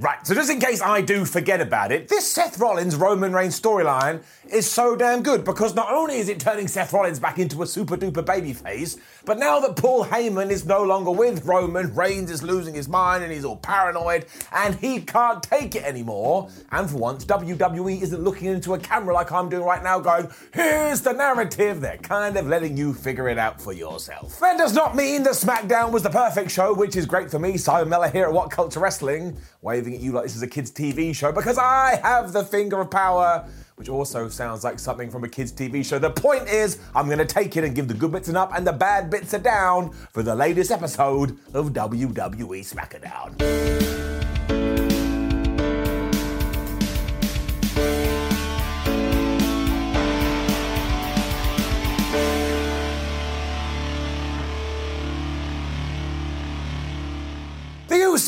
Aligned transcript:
Right, 0.00 0.24
so 0.24 0.32
just 0.32 0.48
in 0.48 0.60
case 0.60 0.80
I 0.80 1.00
do 1.00 1.24
forget 1.24 1.60
about 1.60 1.90
it, 1.90 2.06
this 2.06 2.24
Seth 2.24 2.60
Rollins 2.60 2.94
Roman 2.94 3.32
Reigns 3.32 3.60
storyline 3.60 4.22
is 4.48 4.70
so 4.70 4.94
damn 4.94 5.24
good 5.24 5.44
because 5.44 5.74
not 5.74 5.92
only 5.92 6.18
is 6.18 6.28
it 6.28 6.38
turning 6.38 6.68
Seth 6.68 6.92
Rollins 6.92 7.18
back 7.18 7.40
into 7.40 7.64
a 7.64 7.66
super 7.66 7.96
duper 7.96 8.24
babyface, 8.24 8.96
but 9.24 9.40
now 9.40 9.58
that 9.58 9.74
Paul 9.74 10.04
Heyman 10.04 10.50
is 10.50 10.64
no 10.64 10.84
longer 10.84 11.10
with 11.10 11.44
Roman, 11.44 11.92
Reigns 11.96 12.30
is 12.30 12.44
losing 12.44 12.74
his 12.74 12.88
mind 12.88 13.24
and 13.24 13.32
he's 13.32 13.44
all 13.44 13.56
paranoid 13.56 14.26
and 14.52 14.76
he 14.76 15.00
can't 15.00 15.42
take 15.42 15.74
it 15.74 15.82
anymore. 15.82 16.48
And 16.70 16.88
for 16.88 16.98
once, 16.98 17.24
WWE 17.24 18.00
isn't 18.00 18.22
looking 18.22 18.46
into 18.46 18.74
a 18.74 18.78
camera 18.78 19.12
like 19.12 19.32
I'm 19.32 19.48
doing 19.48 19.64
right 19.64 19.82
now, 19.82 19.98
going, 19.98 20.28
here's 20.54 21.00
the 21.00 21.12
narrative. 21.12 21.80
They're 21.80 21.98
kind 21.98 22.36
of 22.36 22.46
letting 22.46 22.76
you 22.76 22.94
figure 22.94 23.28
it 23.28 23.36
out 23.36 23.60
for 23.60 23.72
yourself. 23.72 24.38
That 24.38 24.58
does 24.58 24.74
not 24.74 24.94
mean 24.94 25.24
that 25.24 25.34
SmackDown 25.34 25.90
was 25.90 26.04
the 26.04 26.10
perfect 26.10 26.52
show, 26.52 26.72
which 26.72 26.94
is 26.94 27.04
great 27.04 27.32
for 27.32 27.40
me, 27.40 27.56
Simon 27.56 27.88
Miller 27.88 28.08
here 28.08 28.26
at 28.26 28.32
What 28.32 28.52
Culture 28.52 28.78
Wrestling, 28.78 29.36
waving 29.60 29.87
at 29.94 30.00
you 30.00 30.12
like 30.12 30.24
this 30.24 30.36
is 30.36 30.42
a 30.42 30.46
kids' 30.46 30.70
TV 30.70 31.14
show 31.14 31.32
because 31.32 31.58
I 31.58 32.00
have 32.02 32.32
the 32.32 32.44
finger 32.44 32.80
of 32.80 32.90
power 32.90 33.48
which 33.78 33.88
also 33.88 34.28
sounds 34.28 34.64
like 34.64 34.78
something 34.80 35.08
from 35.08 35.22
a 35.22 35.28
kids' 35.28 35.52
TV 35.52 35.84
show. 35.84 36.00
The 36.00 36.10
point 36.10 36.48
is, 36.48 36.78
I'm 36.96 37.06
going 37.06 37.18
to 37.18 37.24
take 37.24 37.56
it 37.56 37.62
and 37.62 37.76
give 37.76 37.86
the 37.86 37.94
good 37.94 38.10
bits 38.10 38.26
and 38.26 38.36
up 38.36 38.52
and 38.54 38.66
the 38.66 38.72
bad 38.72 39.08
bits 39.08 39.32
are 39.34 39.38
down 39.38 39.92
for 40.12 40.24
the 40.24 40.34
latest 40.34 40.72
episode 40.72 41.38
of 41.54 41.70
WWE 41.70 42.60
SmackDown. 42.66 43.97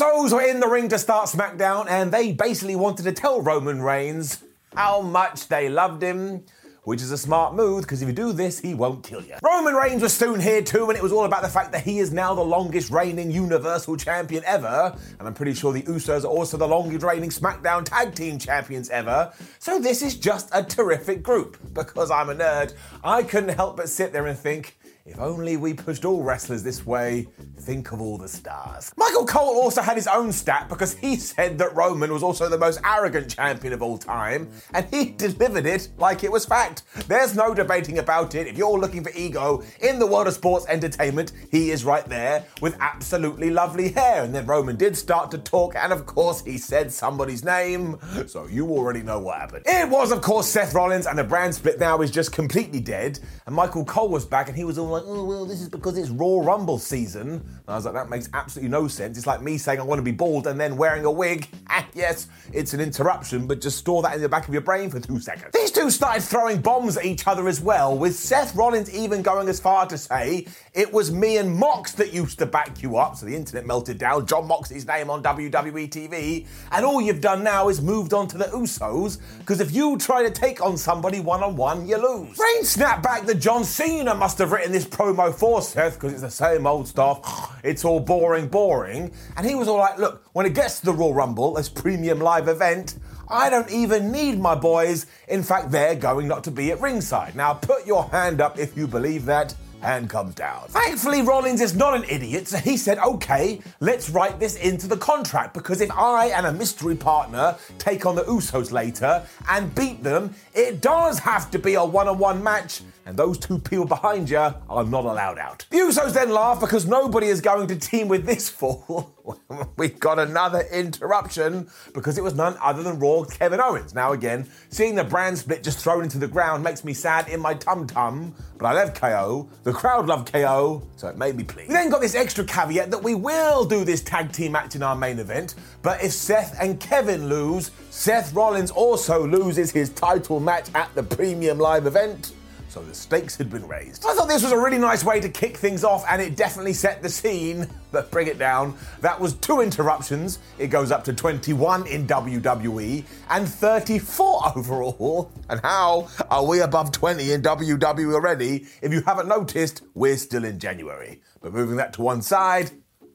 Usos 0.01 0.33
were 0.33 0.41
in 0.41 0.59
the 0.59 0.67
ring 0.67 0.89
to 0.89 0.97
start 0.97 1.29
SmackDown, 1.29 1.85
and 1.87 2.11
they 2.11 2.31
basically 2.31 2.75
wanted 2.75 3.03
to 3.03 3.11
tell 3.11 3.39
Roman 3.39 3.83
Reigns 3.83 4.43
how 4.75 5.01
much 5.01 5.47
they 5.47 5.69
loved 5.69 6.01
him. 6.01 6.43
Which 6.83 7.03
is 7.03 7.11
a 7.11 7.17
smart 7.19 7.53
move 7.53 7.83
because 7.83 8.01
if 8.01 8.07
you 8.07 8.13
do 8.13 8.33
this, 8.33 8.59
he 8.59 8.73
won't 8.73 9.03
kill 9.03 9.21
you. 9.21 9.35
Roman 9.43 9.75
Reigns 9.75 10.01
was 10.01 10.15
soon 10.15 10.39
here 10.39 10.63
too, 10.63 10.89
and 10.89 10.97
it 10.97 11.03
was 11.03 11.11
all 11.11 11.25
about 11.25 11.43
the 11.43 11.47
fact 11.47 11.71
that 11.73 11.83
he 11.83 11.99
is 11.99 12.11
now 12.11 12.33
the 12.33 12.41
longest 12.41 12.89
reigning 12.89 13.29
Universal 13.29 13.97
Champion 13.97 14.43
ever. 14.47 14.97
And 15.19 15.27
I'm 15.27 15.35
pretty 15.35 15.53
sure 15.53 15.71
the 15.71 15.83
Usos 15.83 16.23
are 16.23 16.27
also 16.27 16.57
the 16.57 16.67
longest 16.67 17.05
reigning 17.05 17.29
SmackDown 17.29 17.85
Tag 17.85 18.15
Team 18.15 18.39
Champions 18.39 18.89
ever. 18.89 19.31
So 19.59 19.77
this 19.77 20.01
is 20.01 20.15
just 20.15 20.49
a 20.53 20.63
terrific 20.63 21.21
group. 21.21 21.59
Because 21.71 22.09
I'm 22.09 22.31
a 22.31 22.35
nerd, 22.35 22.73
I 23.03 23.21
couldn't 23.21 23.55
help 23.55 23.77
but 23.77 23.87
sit 23.87 24.11
there 24.11 24.25
and 24.25 24.37
think, 24.37 24.75
if 25.05 25.19
only 25.19 25.57
we 25.57 25.73
pushed 25.73 26.05
all 26.05 26.21
wrestlers 26.21 26.63
this 26.63 26.85
way, 26.85 27.27
think 27.57 27.91
of 27.91 28.01
all 28.01 28.17
the 28.17 28.27
stars. 28.27 28.91
Michael 28.97 29.25
Cole 29.25 29.55
also 29.55 29.81
had 29.81 29.95
his 29.95 30.07
own 30.07 30.31
stat 30.31 30.69
because 30.69 30.93
he 30.93 31.15
said 31.15 31.57
that 31.57 31.75
Roman 31.75 32.13
was 32.13 32.23
also 32.23 32.47
the 32.49 32.57
most 32.57 32.79
arrogant 32.83 33.29
champion 33.29 33.73
of 33.73 33.81
all 33.81 33.97
time, 33.97 34.49
and 34.73 34.85
he 34.93 35.11
delivered 35.11 35.65
it 35.65 35.89
like 35.97 36.23
it 36.23 36.31
was 36.31 36.45
fact. 36.45 36.83
There's 37.07 37.35
no 37.35 37.53
debating 37.53 37.99
about 37.99 38.35
it. 38.35 38.47
If 38.47 38.57
you're 38.57 38.77
looking 38.77 39.03
for 39.03 39.11
ego 39.15 39.63
in 39.79 39.97
the 39.97 40.05
world 40.05 40.27
of 40.27 40.33
sports 40.33 40.65
entertainment, 40.69 41.31
he 41.49 41.71
is 41.71 41.83
right 41.83 42.05
there 42.05 42.45
with 42.61 42.77
absolutely 42.79 43.49
lovely 43.49 43.91
hair. 43.91 44.23
And 44.23 44.35
then 44.35 44.45
Roman 44.45 44.75
did 44.75 44.95
start 44.95 45.31
to 45.31 45.37
talk, 45.37 45.75
and 45.75 45.91
of 45.91 46.05
course, 46.05 46.41
he 46.41 46.57
said 46.57 46.91
somebody's 46.91 47.43
name, 47.43 47.97
so 48.27 48.45
you 48.45 48.69
already 48.69 49.01
know 49.01 49.19
what 49.19 49.39
happened. 49.39 49.63
It 49.65 49.89
was, 49.89 50.11
of 50.11 50.21
course, 50.21 50.47
Seth 50.47 50.73
Rollins, 50.73 51.07
and 51.07 51.17
the 51.17 51.23
brand 51.23 51.55
split 51.55 51.79
now 51.79 52.01
is 52.01 52.11
just 52.11 52.31
completely 52.31 52.79
dead. 52.79 53.19
And 53.45 53.55
Michael 53.55 53.85
Cole 53.85 54.09
was 54.09 54.25
back, 54.25 54.47
and 54.47 54.55
he 54.55 54.63
was 54.63 54.77
all 54.77 54.90
like, 54.91 55.03
oh, 55.05 55.23
well, 55.23 55.45
this 55.45 55.61
is 55.61 55.69
because 55.69 55.97
it's 55.97 56.09
Royal 56.09 56.43
Rumble 56.43 56.77
season. 56.77 57.29
And 57.31 57.63
I 57.67 57.75
was 57.75 57.85
like, 57.85 57.93
that 57.93 58.09
makes 58.09 58.29
absolutely 58.33 58.69
no 58.69 58.87
sense. 58.87 59.17
It's 59.17 59.27
like 59.27 59.41
me 59.41 59.57
saying 59.57 59.79
I 59.79 59.83
want 59.83 59.99
to 59.99 60.03
be 60.03 60.11
bald 60.11 60.47
and 60.47 60.59
then 60.59 60.77
wearing 60.77 61.05
a 61.05 61.11
wig. 61.11 61.47
And 61.51 61.61
ah, 61.69 61.87
yes, 61.93 62.27
it's 62.53 62.73
an 62.73 62.79
interruption, 62.79 63.47
but 63.47 63.61
just 63.61 63.77
store 63.77 64.01
that 64.03 64.15
in 64.15 64.21
the 64.21 64.29
back 64.29 64.47
of 64.47 64.53
your 64.53 64.61
brain 64.61 64.89
for 64.89 64.99
two 64.99 65.19
seconds. 65.19 65.51
These 65.53 65.71
two 65.71 65.89
started 65.89 66.23
throwing 66.23 66.61
bombs 66.61 66.97
at 66.97 67.05
each 67.05 67.27
other 67.27 67.47
as 67.47 67.61
well, 67.61 67.97
with 67.97 68.15
Seth 68.15 68.55
Rollins 68.55 68.93
even 68.93 69.21
going 69.21 69.47
as 69.47 69.59
far 69.59 69.85
to 69.87 69.97
say 69.97 70.47
it 70.73 70.91
was 70.91 71.11
me 71.11 71.37
and 71.37 71.55
Mox 71.55 71.93
that 71.93 72.13
used 72.13 72.39
to 72.39 72.45
back 72.45 72.81
you 72.81 72.97
up. 72.97 73.15
So 73.15 73.25
the 73.25 73.35
internet 73.35 73.65
melted 73.65 73.97
down. 73.97 74.25
Jon 74.25 74.47
Moxley's 74.47 74.85
name 74.85 75.09
on 75.09 75.23
WWE 75.23 75.89
TV. 75.89 76.47
And 76.71 76.85
all 76.85 77.01
you've 77.01 77.21
done 77.21 77.43
now 77.43 77.69
is 77.69 77.81
moved 77.81 78.13
on 78.13 78.27
to 78.29 78.37
the 78.37 78.45
Usos, 78.45 79.19
because 79.39 79.59
if 79.59 79.73
you 79.73 79.97
try 79.97 80.23
to 80.23 80.31
take 80.31 80.61
on 80.61 80.77
somebody 80.77 81.19
one 81.19 81.43
on 81.43 81.55
one, 81.55 81.87
you 81.87 81.97
lose. 81.97 82.37
Reigns 82.37 82.69
snapped 82.69 83.03
back 83.03 83.25
that 83.25 83.35
John 83.35 83.63
Cena 83.63 84.15
must 84.15 84.37
have 84.37 84.51
written 84.51 84.71
this 84.71 84.80
promo 84.85 85.33
for 85.33 85.61
Seth 85.61 85.95
because 85.95 86.13
it's 86.13 86.21
the 86.21 86.29
same 86.29 86.65
old 86.67 86.87
stuff. 86.87 87.59
It's 87.63 87.85
all 87.85 87.99
boring, 87.99 88.47
boring. 88.47 89.11
And 89.37 89.45
he 89.45 89.55
was 89.55 89.67
all 89.67 89.77
like, 89.77 89.97
look, 89.97 90.25
when 90.33 90.45
it 90.45 90.53
gets 90.53 90.79
to 90.79 90.85
the 90.85 90.93
Royal 90.93 91.13
Rumble, 91.13 91.53
this 91.53 91.69
premium 91.69 92.19
live 92.19 92.47
event, 92.47 92.95
I 93.27 93.49
don't 93.49 93.71
even 93.71 94.11
need 94.11 94.39
my 94.39 94.55
boys. 94.55 95.05
In 95.27 95.41
fact, 95.41 95.71
they're 95.71 95.95
going 95.95 96.27
not 96.27 96.43
to 96.45 96.51
be 96.51 96.71
at 96.71 96.81
ringside. 96.81 97.35
Now, 97.35 97.53
put 97.53 97.87
your 97.87 98.09
hand 98.09 98.41
up 98.41 98.59
if 98.59 98.75
you 98.75 98.87
believe 98.87 99.25
that. 99.25 99.55
Hand 99.81 100.11
comes 100.11 100.35
down. 100.35 100.67
Thankfully, 100.67 101.23
Rollins 101.23 101.59
is 101.59 101.73
not 101.73 101.95
an 101.95 102.03
idiot, 102.07 102.47
so 102.47 102.57
he 102.57 102.77
said, 102.77 102.99
okay, 102.99 103.61
let's 103.79 104.11
write 104.11 104.39
this 104.39 104.55
into 104.57 104.87
the 104.87 104.97
contract 104.97 105.55
because 105.55 105.81
if 105.81 105.89
I 105.91 106.27
and 106.27 106.45
a 106.45 106.53
mystery 106.53 106.95
partner 106.95 107.55
take 107.79 108.05
on 108.05 108.15
the 108.15 108.21
Usos 108.25 108.71
later 108.71 109.25
and 109.49 109.73
beat 109.73 110.03
them, 110.03 110.35
it 110.53 110.81
does 110.81 111.17
have 111.17 111.49
to 111.49 111.57
be 111.57 111.73
a 111.73 111.83
one 111.83 112.07
on 112.07 112.19
one 112.19 112.43
match 112.43 112.81
and 113.11 113.19
those 113.19 113.37
two 113.37 113.59
people 113.59 113.83
behind 113.83 114.29
you 114.29 114.37
are 114.37 114.85
not 114.85 115.03
allowed 115.03 115.37
out. 115.37 115.65
The 115.69 115.79
Usos 115.79 116.13
then 116.13 116.29
laugh 116.31 116.61
because 116.61 116.87
nobody 116.87 117.27
is 117.27 117.41
going 117.41 117.67
to 117.67 117.75
team 117.75 118.07
with 118.07 118.25
this 118.25 118.47
fool. 118.47 119.13
we 119.77 119.89
got 119.89 120.17
another 120.17 120.61
interruption 120.71 121.69
because 121.93 122.17
it 122.17 122.23
was 122.23 122.35
none 122.35 122.55
other 122.61 122.83
than 122.83 122.99
Raw 122.99 123.25
Kevin 123.25 123.59
Owens. 123.59 123.93
Now, 123.93 124.13
again, 124.13 124.47
seeing 124.69 124.95
the 124.95 125.03
brand 125.03 125.37
split 125.37 125.61
just 125.61 125.79
thrown 125.79 126.03
into 126.03 126.19
the 126.19 126.27
ground 126.27 126.63
makes 126.63 126.85
me 126.85 126.93
sad 126.93 127.27
in 127.27 127.41
my 127.41 127.53
tum 127.53 127.85
tum, 127.85 128.33
but 128.57 128.65
I 128.65 128.71
love 128.71 128.93
KO. 128.93 129.49
The 129.63 129.73
crowd 129.73 130.07
loved 130.07 130.31
KO, 130.31 130.81
so 130.95 131.09
it 131.09 131.17
made 131.17 131.35
me 131.35 131.43
pleased. 131.43 131.67
We 131.67 131.73
then 131.73 131.89
got 131.89 131.99
this 131.99 132.15
extra 132.15 132.45
caveat 132.45 132.91
that 132.91 133.03
we 133.03 133.13
will 133.13 133.65
do 133.65 133.83
this 133.83 134.01
tag 134.01 134.31
team 134.31 134.53
match 134.53 134.75
in 134.75 134.83
our 134.83 134.95
main 134.95 135.19
event, 135.19 135.55
but 135.81 136.01
if 136.01 136.13
Seth 136.13 136.55
and 136.61 136.79
Kevin 136.79 137.27
lose, 137.27 137.71
Seth 137.89 138.33
Rollins 138.33 138.71
also 138.71 139.27
loses 139.27 139.69
his 139.69 139.89
title 139.89 140.39
match 140.39 140.69
at 140.73 140.95
the 140.95 141.03
premium 141.03 141.57
live 141.57 141.87
event 141.87 142.31
so 142.71 142.81
the 142.81 142.95
stakes 142.95 143.35
had 143.35 143.49
been 143.49 143.67
raised. 143.67 144.05
I 144.05 144.13
thought 144.13 144.29
this 144.29 144.43
was 144.43 144.53
a 144.53 144.57
really 144.57 144.77
nice 144.77 145.03
way 145.03 145.19
to 145.19 145.27
kick 145.27 145.57
things 145.57 145.83
off, 145.83 146.05
and 146.09 146.21
it 146.21 146.37
definitely 146.37 146.71
set 146.71 147.01
the 147.01 147.09
scene. 147.09 147.67
But 147.91 148.09
bring 148.09 148.27
it 148.27 148.39
down. 148.39 148.77
That 149.01 149.19
was 149.19 149.33
two 149.33 149.59
interruptions. 149.59 150.39
It 150.57 150.67
goes 150.67 150.89
up 150.89 151.03
to 151.03 151.13
21 151.13 151.85
in 151.87 152.07
WWE 152.07 153.03
and 153.29 153.49
34 153.49 154.53
overall. 154.55 155.29
And 155.49 155.59
how 155.59 156.07
are 156.29 156.45
we 156.45 156.61
above 156.61 156.93
20 156.93 157.33
in 157.33 157.41
WWE 157.41 158.13
already? 158.13 158.65
If 158.81 158.93
you 158.93 159.01
haven't 159.01 159.27
noticed, 159.27 159.81
we're 159.93 160.15
still 160.15 160.45
in 160.45 160.57
January. 160.57 161.21
But 161.41 161.51
moving 161.51 161.75
that 161.75 161.91
to 161.93 162.01
one 162.01 162.21
side, 162.21 162.71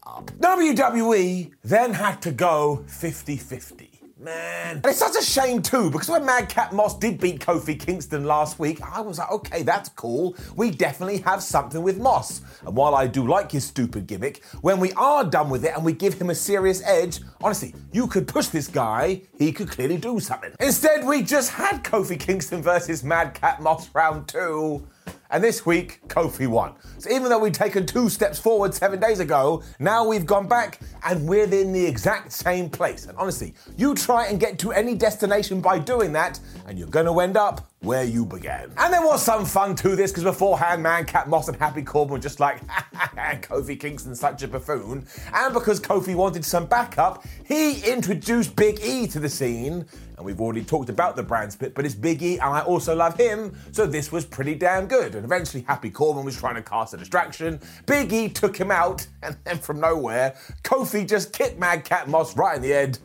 up. 0.06 0.30
WWE 0.32 1.52
then 1.64 1.94
had 1.94 2.20
to 2.22 2.32
go 2.32 2.84
50 2.86 3.38
50. 3.38 3.95
Man. 4.18 4.76
And 4.76 4.86
it's 4.86 4.98
such 4.98 5.14
a 5.14 5.22
shame 5.22 5.60
too, 5.60 5.90
because 5.90 6.08
when 6.08 6.24
Madcap 6.24 6.72
Moss 6.72 6.98
did 6.98 7.20
beat 7.20 7.38
Kofi 7.38 7.78
Kingston 7.78 8.24
last 8.24 8.58
week, 8.58 8.80
I 8.80 9.02
was 9.02 9.18
like, 9.18 9.30
okay, 9.30 9.62
that's 9.62 9.90
cool. 9.90 10.34
We 10.54 10.70
definitely 10.70 11.18
have 11.18 11.42
something 11.42 11.82
with 11.82 11.98
Moss. 11.98 12.40
And 12.64 12.74
while 12.74 12.94
I 12.94 13.08
do 13.08 13.26
like 13.26 13.52
his 13.52 13.64
stupid 13.64 14.06
gimmick, 14.06 14.42
when 14.62 14.80
we 14.80 14.92
are 14.92 15.22
done 15.22 15.50
with 15.50 15.66
it 15.66 15.74
and 15.74 15.84
we 15.84 15.92
give 15.92 16.14
him 16.14 16.30
a 16.30 16.34
serious 16.34 16.82
edge, 16.86 17.20
honestly, 17.42 17.74
you 17.92 18.06
could 18.06 18.26
push 18.26 18.46
this 18.46 18.68
guy, 18.68 19.20
he 19.38 19.52
could 19.52 19.68
clearly 19.68 19.98
do 19.98 20.18
something. 20.18 20.54
Instead, 20.60 21.06
we 21.06 21.22
just 21.22 21.50
had 21.50 21.84
Kofi 21.84 22.18
Kingston 22.18 22.62
versus 22.62 23.04
Madcap 23.04 23.60
Moss 23.60 23.94
round 23.94 24.28
two. 24.28 24.86
And 25.36 25.44
this 25.44 25.66
week, 25.66 26.00
Kofi 26.08 26.46
won. 26.46 26.72
So 26.96 27.10
even 27.10 27.28
though 27.28 27.38
we'd 27.38 27.52
taken 27.52 27.84
two 27.84 28.08
steps 28.08 28.38
forward 28.38 28.72
seven 28.72 28.98
days 28.98 29.20
ago, 29.20 29.62
now 29.78 30.02
we've 30.08 30.24
gone 30.24 30.48
back 30.48 30.80
and 31.04 31.28
we're 31.28 31.44
in 31.44 31.74
the 31.74 31.84
exact 31.84 32.32
same 32.32 32.70
place. 32.70 33.04
And 33.04 33.18
honestly, 33.18 33.52
you 33.76 33.94
try 33.94 34.28
and 34.28 34.40
get 34.40 34.58
to 34.60 34.72
any 34.72 34.94
destination 34.94 35.60
by 35.60 35.78
doing 35.78 36.10
that, 36.14 36.40
and 36.66 36.78
you're 36.78 36.88
gonna 36.88 37.14
end 37.18 37.36
up 37.36 37.70
where 37.86 38.04
you 38.04 38.26
began. 38.26 38.72
And 38.76 38.92
there 38.92 39.00
was 39.00 39.22
some 39.22 39.44
fun 39.44 39.76
to 39.76 39.94
this 39.94 40.10
because 40.10 40.24
beforehand, 40.24 40.82
Madcap 40.82 41.28
Moss 41.28 41.46
and 41.46 41.56
Happy 41.56 41.82
Corbin 41.82 42.14
were 42.14 42.18
just 42.18 42.40
like, 42.40 42.66
Kofi 43.42 43.78
Kingston's 43.78 44.18
such 44.18 44.42
a 44.42 44.48
buffoon. 44.48 45.06
And 45.32 45.54
because 45.54 45.80
Kofi 45.80 46.14
wanted 46.16 46.44
some 46.44 46.66
backup, 46.66 47.24
he 47.44 47.80
introduced 47.82 48.56
Big 48.56 48.80
E 48.80 49.06
to 49.06 49.20
the 49.20 49.28
scene. 49.28 49.86
And 50.16 50.26
we've 50.26 50.40
already 50.40 50.64
talked 50.64 50.88
about 50.88 51.14
the 51.14 51.22
brand 51.22 51.52
split, 51.52 51.74
but 51.74 51.84
it's 51.84 51.94
Big 51.94 52.22
E, 52.22 52.34
and 52.38 52.48
I 52.48 52.60
also 52.62 52.96
love 52.96 53.18
him, 53.18 53.54
so 53.70 53.86
this 53.86 54.10
was 54.10 54.24
pretty 54.24 54.54
damn 54.54 54.86
good. 54.86 55.14
And 55.14 55.24
eventually, 55.26 55.62
Happy 55.62 55.90
Corbin 55.90 56.24
was 56.24 56.34
trying 56.38 56.54
to 56.54 56.62
cast 56.62 56.94
a 56.94 56.96
distraction. 56.96 57.60
Big 57.84 58.10
E 58.14 58.30
took 58.30 58.56
him 58.56 58.70
out, 58.70 59.06
and 59.22 59.36
then 59.44 59.58
from 59.58 59.78
nowhere, 59.78 60.34
Kofi 60.62 61.06
just 61.06 61.34
kicked 61.34 61.58
Madcap 61.58 62.08
Moss 62.08 62.34
right 62.34 62.56
in 62.56 62.62
the 62.62 62.70
head 62.70 62.98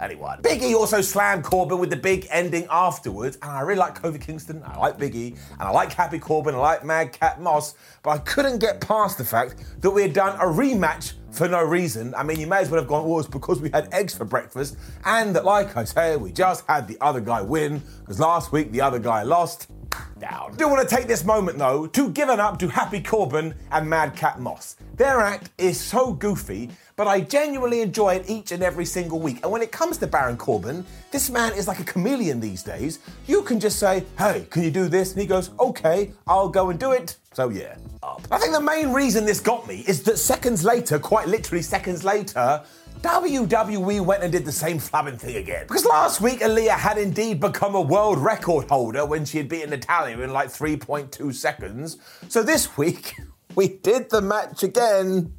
and 0.00 0.12
he 0.12 0.16
won. 0.16 0.40
Big 0.42 0.62
E 0.62 0.74
also 0.74 1.00
slammed 1.00 1.44
Corbin 1.44 1.78
with 1.78 1.90
the 1.90 1.96
big 1.96 2.26
ending 2.30 2.66
afterwards, 2.70 3.38
and 3.42 3.50
I 3.50 3.60
really 3.60 3.80
like 3.80 4.00
Kofi 4.00 4.20
Kingston, 4.20 4.62
I 4.64 4.78
like 4.78 4.98
Big 4.98 5.14
E, 5.14 5.34
and 5.52 5.62
I 5.62 5.70
like 5.70 5.92
Happy 5.92 6.18
Corbin, 6.18 6.54
I 6.54 6.58
like 6.58 6.84
Madcap 6.84 7.40
Moss, 7.40 7.74
but 8.02 8.10
I 8.10 8.18
couldn't 8.18 8.58
get 8.58 8.80
past 8.80 9.18
the 9.18 9.24
fact 9.24 9.56
that 9.80 9.90
we 9.90 10.02
had 10.02 10.12
done 10.12 10.36
a 10.36 10.44
rematch 10.44 11.14
for 11.30 11.48
no 11.48 11.62
reason. 11.62 12.14
I 12.14 12.22
mean, 12.22 12.40
you 12.40 12.46
may 12.46 12.58
as 12.58 12.70
well 12.70 12.80
have 12.80 12.88
gone, 12.88 13.08
well, 13.08 13.18
it's 13.18 13.28
because 13.28 13.60
we 13.60 13.70
had 13.70 13.92
eggs 13.92 14.14
for 14.14 14.24
breakfast, 14.24 14.76
and 15.04 15.34
that, 15.36 15.44
like 15.44 15.76
I 15.76 15.84
say, 15.84 16.16
we 16.16 16.32
just 16.32 16.66
had 16.66 16.88
the 16.88 16.96
other 17.00 17.20
guy 17.20 17.42
win, 17.42 17.82
because 18.00 18.18
last 18.20 18.52
week 18.52 18.72
the 18.72 18.80
other 18.80 18.98
guy 18.98 19.22
lost. 19.22 19.68
I 19.92 20.50
do 20.56 20.68
want 20.68 20.88
to 20.88 20.94
take 20.94 21.06
this 21.06 21.24
moment 21.24 21.58
though 21.58 21.86
to 21.86 22.10
give 22.10 22.28
an 22.28 22.40
up 22.40 22.58
to 22.58 22.68
Happy 22.68 23.00
Corbin 23.00 23.54
and 23.70 23.88
Madcap 23.88 24.38
Moss. 24.38 24.76
Their 24.96 25.20
act 25.20 25.50
is 25.58 25.80
so 25.80 26.12
goofy, 26.12 26.70
but 26.96 27.06
I 27.06 27.20
genuinely 27.20 27.80
enjoy 27.80 28.14
it 28.14 28.28
each 28.28 28.50
and 28.50 28.62
every 28.62 28.84
single 28.84 29.20
week. 29.20 29.40
And 29.42 29.52
when 29.52 29.62
it 29.62 29.70
comes 29.70 29.98
to 29.98 30.06
Baron 30.06 30.36
Corbin, 30.36 30.84
this 31.12 31.30
man 31.30 31.52
is 31.52 31.68
like 31.68 31.78
a 31.78 31.84
chameleon 31.84 32.40
these 32.40 32.62
days. 32.62 32.98
You 33.26 33.42
can 33.42 33.60
just 33.60 33.78
say, 33.78 34.04
hey, 34.18 34.46
can 34.50 34.62
you 34.62 34.70
do 34.70 34.88
this? 34.88 35.12
And 35.12 35.20
he 35.20 35.26
goes, 35.26 35.50
okay, 35.60 36.12
I'll 36.26 36.48
go 36.48 36.70
and 36.70 36.80
do 36.80 36.92
it. 36.92 37.16
So 37.32 37.50
yeah, 37.50 37.76
up. 38.02 38.26
I 38.30 38.38
think 38.38 38.52
the 38.52 38.60
main 38.60 38.92
reason 38.92 39.24
this 39.24 39.38
got 39.38 39.68
me 39.68 39.84
is 39.86 40.02
that 40.04 40.18
seconds 40.18 40.64
later, 40.64 40.98
quite 40.98 41.28
literally 41.28 41.62
seconds 41.62 42.02
later, 42.02 42.64
WWE 43.00 44.00
went 44.04 44.24
and 44.24 44.32
did 44.32 44.44
the 44.44 44.52
same 44.52 44.78
flabbing 44.78 45.20
thing 45.20 45.36
again. 45.36 45.64
Because 45.68 45.84
last 45.84 46.20
week, 46.20 46.40
Aliyah 46.40 46.70
had 46.70 46.98
indeed 46.98 47.38
become 47.38 47.76
a 47.76 47.80
world 47.80 48.18
record 48.18 48.68
holder 48.68 49.06
when 49.06 49.24
she 49.24 49.38
had 49.38 49.48
beaten 49.48 49.70
Natalya 49.70 50.18
in 50.20 50.32
like 50.32 50.48
3.2 50.48 51.32
seconds. 51.32 51.98
So 52.28 52.42
this 52.42 52.76
week, 52.78 53.14
we 53.54 53.68
did 53.68 54.10
the 54.10 54.20
match 54.20 54.64
again. 54.64 55.32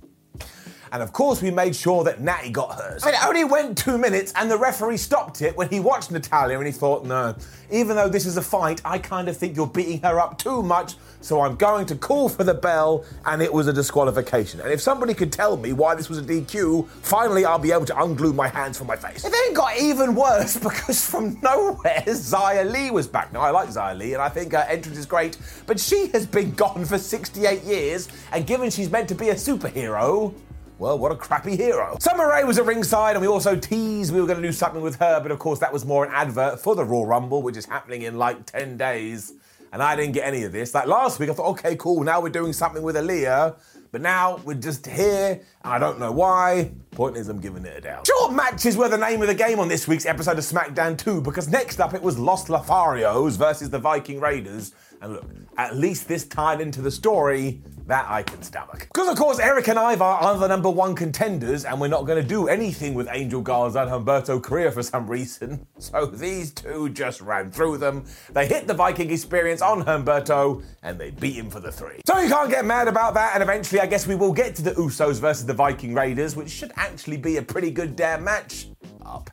And 0.91 1.03
of 1.03 1.13
course, 1.13 1.41
we 1.41 1.51
made 1.51 1.75
sure 1.75 2.03
that 2.03 2.21
Natty 2.21 2.49
got 2.49 2.79
hers. 2.79 3.05
It 3.05 3.15
only 3.25 3.43
went 3.43 3.77
two 3.77 3.97
minutes, 3.97 4.33
and 4.35 4.49
the 4.49 4.57
referee 4.57 4.97
stopped 4.97 5.41
it 5.41 5.55
when 5.55 5.69
he 5.69 5.79
watched 5.79 6.11
Natalya 6.11 6.57
and 6.57 6.65
he 6.65 6.71
thought, 6.71 7.05
no, 7.05 7.35
even 7.71 7.95
though 7.95 8.09
this 8.09 8.25
is 8.25 8.37
a 8.37 8.41
fight, 8.41 8.81
I 8.83 8.97
kind 8.97 9.29
of 9.29 9.37
think 9.37 9.55
you're 9.55 9.67
beating 9.67 10.01
her 10.01 10.19
up 10.19 10.37
too 10.37 10.63
much, 10.63 10.95
so 11.21 11.41
I'm 11.41 11.55
going 11.55 11.85
to 11.87 11.95
call 11.95 12.29
for 12.29 12.43
the 12.43 12.53
bell, 12.53 13.05
and 13.25 13.41
it 13.41 13.51
was 13.51 13.67
a 13.67 13.73
disqualification. 13.73 14.59
And 14.61 14.71
if 14.71 14.81
somebody 14.81 15.13
could 15.13 15.31
tell 15.31 15.57
me 15.57 15.73
why 15.73 15.95
this 15.95 16.09
was 16.09 16.17
a 16.17 16.23
DQ, 16.23 16.87
finally 16.87 17.45
I'll 17.45 17.59
be 17.59 17.71
able 17.71 17.85
to 17.85 17.93
unglue 17.93 18.33
my 18.33 18.47
hands 18.47 18.77
from 18.77 18.87
my 18.87 18.95
face. 18.95 19.25
It 19.25 19.31
then 19.31 19.53
got 19.53 19.77
even 19.77 20.15
worse 20.15 20.57
because 20.69 21.05
from 21.05 21.39
nowhere, 21.41 22.03
Xia 22.07 22.71
Li 22.71 22.91
was 22.91 23.07
back. 23.07 23.31
Now, 23.33 23.41
I 23.41 23.51
like 23.51 23.69
Xia 23.69 23.97
Li, 23.97 24.13
and 24.13 24.21
I 24.21 24.29
think 24.29 24.53
her 24.53 24.65
entrance 24.67 24.97
is 24.97 25.05
great, 25.05 25.37
but 25.67 25.79
she 25.79 26.07
has 26.07 26.25
been 26.25 26.51
gone 26.51 26.85
for 26.85 26.97
68 26.97 27.63
years, 27.63 28.07
and 28.31 28.47
given 28.47 28.69
she's 28.69 28.89
meant 28.89 29.07
to 29.09 29.15
be 29.15 29.29
a 29.29 29.35
superhero, 29.35 30.33
well, 30.79 30.97
what 30.97 31.11
a 31.11 31.15
crappy 31.15 31.57
hero. 31.57 31.97
Summer 31.99 32.27
Rae 32.29 32.45
was 32.45 32.57
at 32.57 32.65
ringside, 32.65 33.15
and 33.15 33.21
we 33.21 33.27
also 33.27 33.55
teased 33.55 34.13
we 34.13 34.21
were 34.21 34.27
going 34.27 34.41
to 34.41 34.47
do 34.47 34.53
something 34.53 34.81
with 34.81 34.95
her, 34.95 35.19
but 35.19 35.29
of 35.29 35.37
course, 35.37 35.59
that 35.59 35.73
was 35.73 35.85
more 35.85 36.05
an 36.05 36.11
advert 36.13 36.59
for 36.61 36.73
the 36.73 36.85
Royal 36.85 37.05
Rumble, 37.05 37.41
which 37.41 37.57
is 37.57 37.65
happening 37.65 38.03
in 38.03 38.17
like 38.17 38.45
10 38.45 38.77
days. 38.77 39.33
And 39.71 39.83
I 39.83 39.95
didn't 39.95 40.13
get 40.13 40.25
any 40.25 40.43
of 40.43 40.51
this. 40.51 40.73
Like 40.73 40.87
last 40.87 41.19
week, 41.19 41.29
I 41.29 41.33
thought, 41.33 41.49
okay, 41.51 41.75
cool, 41.75 42.03
now 42.03 42.21
we're 42.21 42.29
doing 42.29 42.53
something 42.53 42.81
with 42.81 42.95
Aliyah. 42.95 43.55
But 43.91 44.01
now 44.01 44.39
we're 44.45 44.53
just 44.53 44.85
here, 44.85 45.41
and 45.63 45.73
I 45.73 45.79
don't 45.79 45.99
know 45.99 46.11
why. 46.11 46.71
Point 46.91 47.17
is, 47.17 47.27
I'm 47.27 47.39
giving 47.39 47.65
it 47.65 47.75
a 47.77 47.81
down. 47.81 48.03
Short 48.05 48.33
matches 48.33 48.77
were 48.77 48.87
the 48.87 48.97
name 48.97 49.21
of 49.21 49.27
the 49.27 49.33
game 49.33 49.59
on 49.59 49.67
this 49.67 49.87
week's 49.87 50.05
episode 50.05 50.37
of 50.37 50.43
SmackDown 50.43 50.95
2, 50.95 51.21
because 51.21 51.47
next 51.47 51.79
up 51.79 51.95
it 51.95 52.01
was 52.01 52.19
Los 52.19 52.47
Lotharios 52.49 53.35
versus 53.37 53.71
the 53.71 53.79
Viking 53.79 54.19
Raiders. 54.19 54.73
And 55.01 55.13
look, 55.13 55.25
at 55.57 55.75
least 55.75 56.07
this 56.07 56.25
tied 56.25 56.61
into 56.61 56.81
the 56.81 56.91
story 56.91 57.61
that 57.87 58.05
I 58.07 58.21
can 58.21 58.43
stomach. 58.43 58.87
Because, 58.93 59.09
of 59.09 59.17
course, 59.17 59.39
Erik 59.39 59.67
and 59.67 59.79
Ivar 59.79 60.03
are 60.03 60.37
the 60.37 60.47
number 60.47 60.69
one 60.69 60.95
contenders, 60.95 61.65
and 61.65 61.81
we're 61.81 61.87
not 61.87 62.05
going 62.05 62.21
to 62.21 62.27
do 62.27 62.47
anything 62.47 62.93
with 62.93 63.07
Angel 63.11 63.41
Garza 63.41 63.81
and 63.81 63.89
Humberto 63.89 64.41
Carrillo 64.41 64.71
for 64.71 64.83
some 64.83 65.07
reason. 65.07 65.65
So 65.79 66.05
these 66.05 66.51
two 66.51 66.89
just 66.89 67.21
ran 67.21 67.51
through 67.51 67.77
them. 67.77 68.05
They 68.31 68.47
hit 68.47 68.67
the 68.67 68.73
Viking 68.73 69.09
experience 69.11 69.61
on 69.61 69.83
Humberto, 69.85 70.61
and 70.83 70.99
they 70.99 71.09
beat 71.09 71.35
him 71.35 71.49
for 71.49 71.61
the 71.61 71.71
three. 71.71 72.01
So 72.05 72.19
you 72.19 72.27
can't 72.27 72.49
get 72.49 72.65
mad 72.65 72.89
about 72.89 73.13
that, 73.13 73.31
and 73.33 73.41
eventually, 73.41 73.79
I 73.79 73.87
guess 73.87 74.05
we 74.05 74.15
will 74.15 74.33
get 74.33 74.55
to 74.55 74.61
the 74.61 74.71
Usos 74.71 75.19
versus 75.19 75.45
the 75.45 75.53
Viking 75.53 75.93
Raiders, 75.93 76.35
which 76.35 76.49
should 76.49 76.73
actually 76.75 77.17
be 77.17 77.37
a 77.37 77.41
pretty 77.41 77.71
good 77.71 77.95
damn 77.95 78.25
match. 78.25 78.67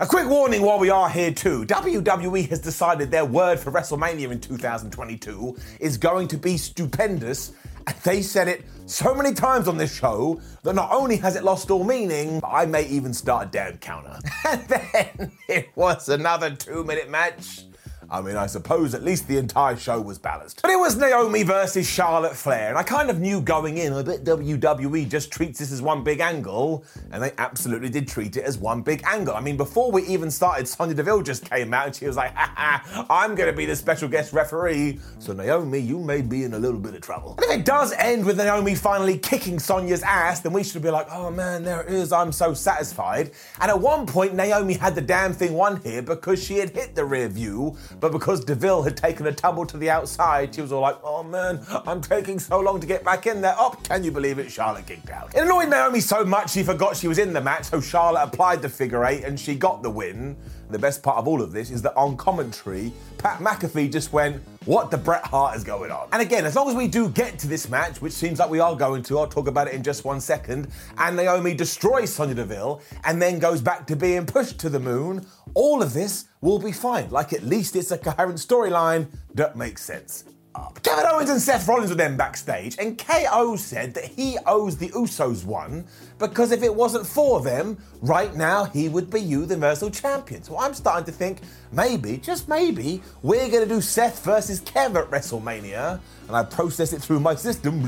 A 0.01 0.07
quick 0.07 0.27
warning 0.27 0.63
while 0.63 0.79
we 0.79 0.89
are 0.89 1.11
here 1.11 1.31
too. 1.31 1.67
WWE 1.67 2.49
has 2.49 2.61
decided 2.61 3.11
their 3.11 3.27
word 3.27 3.61
for 3.61 3.71
WrestleMania 3.71 4.31
in 4.31 4.41
2022 4.41 5.55
is 5.81 5.99
going 5.99 6.29
to 6.29 6.39
be 6.39 6.57
stupendous 6.57 7.53
And 7.87 7.97
they 8.03 8.23
said 8.23 8.49
it 8.49 8.65
so 8.87 9.15
many 9.15 9.35
times 9.35 9.69
on 9.69 9.77
this 9.77 9.95
show 9.95 10.41
that 10.63 10.75
not 10.75 10.91
only 10.93 11.17
has 11.19 11.37
it 11.37 11.45
lost 11.45 11.71
all 11.71 11.85
meaning, 11.85 12.41
but 12.41 12.49
I 12.49 12.65
may 12.65 12.87
even 12.89 13.13
start 13.13 13.49
a 13.49 13.51
down 13.51 13.77
counter. 13.79 14.19
And 14.49 14.63
then 14.69 15.33
it 15.49 15.69
was 15.75 16.09
another 16.09 16.51
two 16.55 16.83
minute 16.83 17.11
match. 17.11 17.65
I 18.09 18.21
mean, 18.21 18.37
I 18.37 18.47
suppose 18.47 18.95
at 18.95 19.03
least 19.03 19.27
the 19.27 19.37
entire 19.37 19.77
show 19.77 20.01
was 20.01 20.19
balanced. 20.19 20.63
But 20.63 20.71
it 20.71 20.79
was 20.79 20.97
Naomi 20.97 21.43
versus 21.43 21.89
Charlotte 21.89 22.37
Flair, 22.37 22.69
and 22.69 22.79
I 22.79 22.83
kind 22.83 23.11
of 23.11 23.21
knew 23.21 23.41
going 23.41 23.79
in, 23.79 23.93
I 23.93 24.03
bet 24.03 24.25
WWE 24.25 25.09
just 25.09 25.33
treats 25.33 25.59
this 25.59 25.73
as 25.73 25.83
one 25.83 26.05
big 26.05 26.21
angle, 26.21 26.85
and 27.11 27.23
they 27.23 27.33
absolutely 27.39 27.89
did 27.89 28.07
treat 28.07 28.37
it 28.37 28.45
as 28.45 28.59
one 28.59 28.83
big 28.83 29.03
angle. 29.05 29.35
I 29.35 29.41
mean, 29.41 29.57
before 29.57 29.91
we 29.91 30.05
even 30.07 30.31
started, 30.31 30.69
Sonya 30.69 30.95
Deville 30.95 31.23
just 31.23 31.45
came 31.51 31.75
out 31.75 31.87
and 31.87 31.97
she 31.97 32.07
was 32.07 32.17
like, 32.17 32.35
ha 32.35 32.53
ha, 32.57 33.07
I'm 33.11 33.35
gonna 33.35 33.53
be 33.53 33.67
the 33.67 33.75
special 33.77 34.09
guest 34.09 34.33
referee, 34.33 35.01
so 35.19 35.33
Naomi, 35.33 35.79
you 35.81 35.99
may 35.99 36.23
be 36.23 36.45
in 36.45 36.55
a 36.55 36.59
little 36.59 36.81
bit 36.81 36.95
of 36.95 37.01
trouble. 37.01 37.35
And 37.39 37.51
if 37.51 37.59
it 37.59 37.65
does 37.65 37.93
end 37.93 38.25
with 38.25 38.37
Naomi 38.37 38.75
finally 38.77 39.19
kicking 39.19 39.59
Sonya's 39.59 40.03
ass, 40.03 40.41
then 40.41 40.53
we 40.53 40.63
should 40.63 40.83
be 40.83 40.91
like, 40.91 41.09
oh 41.11 41.31
man, 41.31 41.65
there 41.65 41.83
it 41.83 41.93
is, 41.93 42.13
I'm 42.13 42.31
so 42.31 42.55
satisfied. 42.55 43.33
And 43.61 43.71
at 43.71 43.81
one 43.81 44.07
point, 44.07 44.35
Naomi 44.35 44.75
had 44.75 44.95
the 44.95 45.01
damn 45.01 45.33
thing 45.33 45.55
won 45.55 45.81
here 45.81 46.03
because 46.03 46.43
she 46.43 46.59
had 46.59 46.71
hit 46.71 46.95
the 46.95 47.05
rear 47.05 47.29
view, 47.29 47.77
but 48.01 48.13
because 48.13 48.45
Deville 48.45 48.83
had 48.83 48.97
taken 48.97 49.27
a 49.27 49.33
tumble 49.33 49.67
to 49.67 49.77
the 49.77 49.91
outside, 49.91 50.55
she 50.55 50.61
was 50.61 50.73
all 50.73 50.81
like, 50.81 50.99
oh 51.03 51.23
man, 51.23 51.61
I'm 51.87 52.01
taking 52.01 52.39
so 52.39 52.61
long 52.61 52.81
to 52.81 52.87
get 52.87 53.05
back 53.05 53.27
in 53.27 53.41
there. 53.41 53.55
Oh, 53.59 53.75
can 53.85 54.05
you 54.05 54.11
believe 54.11 54.39
it? 54.39 54.51
Charlotte 54.51 54.87
kicked 54.87 55.11
out. 55.11 55.35
It 55.35 55.43
annoyed 55.43 55.69
Naomi 55.69 56.01
so 56.01 56.25
much 56.25 56.51
she 56.53 56.63
forgot 56.63 56.97
she 56.97 57.09
was 57.09 57.19
in 57.19 57.33
the 57.33 57.41
match, 57.41 57.65
so 57.65 57.81
Charlotte 57.81 58.23
applied 58.23 58.63
the 58.63 58.69
figure 58.69 59.05
eight 59.05 59.25
and 59.25 59.39
she 59.39 59.55
got 59.55 59.83
the 59.83 59.91
win. 59.91 60.37
The 60.69 60.79
best 60.79 61.03
part 61.03 61.17
of 61.19 61.29
all 61.29 61.41
of 61.43 61.53
this 61.53 61.71
is 61.71 61.81
that 61.83 61.97
on 61.97 62.17
commentary, 62.17 62.93
Pat 63.19 63.39
McAfee 63.39 63.91
just 63.91 64.13
went, 64.13 64.43
What 64.65 64.91
the 64.91 64.99
Bret 64.99 65.25
Hart 65.25 65.57
is 65.57 65.63
going 65.63 65.93
on? 65.93 66.09
And 66.13 66.21
again, 66.21 66.45
as 66.45 66.57
long 66.57 66.69
as 66.69 66.75
we 66.75 66.89
do 66.89 67.09
get 67.09 67.39
to 67.41 67.47
this 67.47 67.69
match, 67.69 68.03
which 68.03 68.13
seems 68.13 68.41
like 68.41 68.51
we 68.51 68.59
are 68.59 68.75
going 68.75 69.05
to, 69.05 69.19
I'll 69.19 69.29
talk 69.29 69.47
about 69.47 69.69
it 69.69 69.75
in 69.75 69.85
just 69.85 70.05
one 70.05 70.21
second, 70.21 70.69
and 70.99 71.17
Naomi 71.17 71.55
destroys 71.55 72.13
Sonya 72.13 72.35
Deville 72.35 72.81
and 73.05 73.23
then 73.23 73.39
goes 73.39 73.61
back 73.61 73.87
to 73.87 73.97
being 73.97 74.27
pushed 74.27 74.59
to 74.59 74.69
the 74.69 74.81
moon, 74.81 75.25
all 75.57 75.83
of 75.83 75.95
this 75.95 76.27
will 76.43 76.59
be 76.59 76.71
fine. 76.71 77.09
Like 77.11 77.33
at 77.33 77.43
least 77.43 77.77
it's 77.77 77.91
a 77.91 77.97
coherent 77.97 78.39
storyline 78.39 79.09
that 79.35 79.57
makes 79.57 79.83
sense 79.83 80.25
up. 80.55 80.83
Kevin 80.83 81.07
Owens 81.07 81.31
and 81.31 81.41
Seth 81.41 81.67
Rollins 81.67 81.91
were 81.91 81.97
then 81.97 82.17
backstage, 82.17 82.77
and 82.79 82.99
KO 82.99 83.57
said 83.57 83.95
that 83.95 84.05
he 84.05 84.39
owes 84.47 84.77
the 84.77 84.89
Usos 84.91 85.45
one 85.45 85.87
because 86.19 86.53
if 86.53 86.63
it 86.63 86.75
wasn't 86.75 87.07
for 87.07 87.41
them, 87.43 87.79
right 88.03 88.35
now 88.35 88.65
he 88.65 88.89
would 88.89 89.11
be 89.11 89.21
Universal 89.21 89.91
Champion. 89.91 90.43
So 90.43 90.59
I'm 90.59 90.75
starting 90.75 91.05
to 91.07 91.13
think 91.13 91.41
maybe, 91.73 92.19
just 92.19 92.49
maybe, 92.49 93.03
we're 93.23 93.49
going 93.51 93.67
to 93.67 93.75
do 93.75 93.81
Seth 93.81 94.25
versus 94.25 94.61
Kev 94.61 94.95
at 94.97 95.11
WrestleMania, 95.11 96.01
and 96.29 96.37
I 96.37 96.43
processed 96.43 96.93
it 96.93 97.01
through 97.01 97.21
my 97.21 97.35
system. 97.35 97.77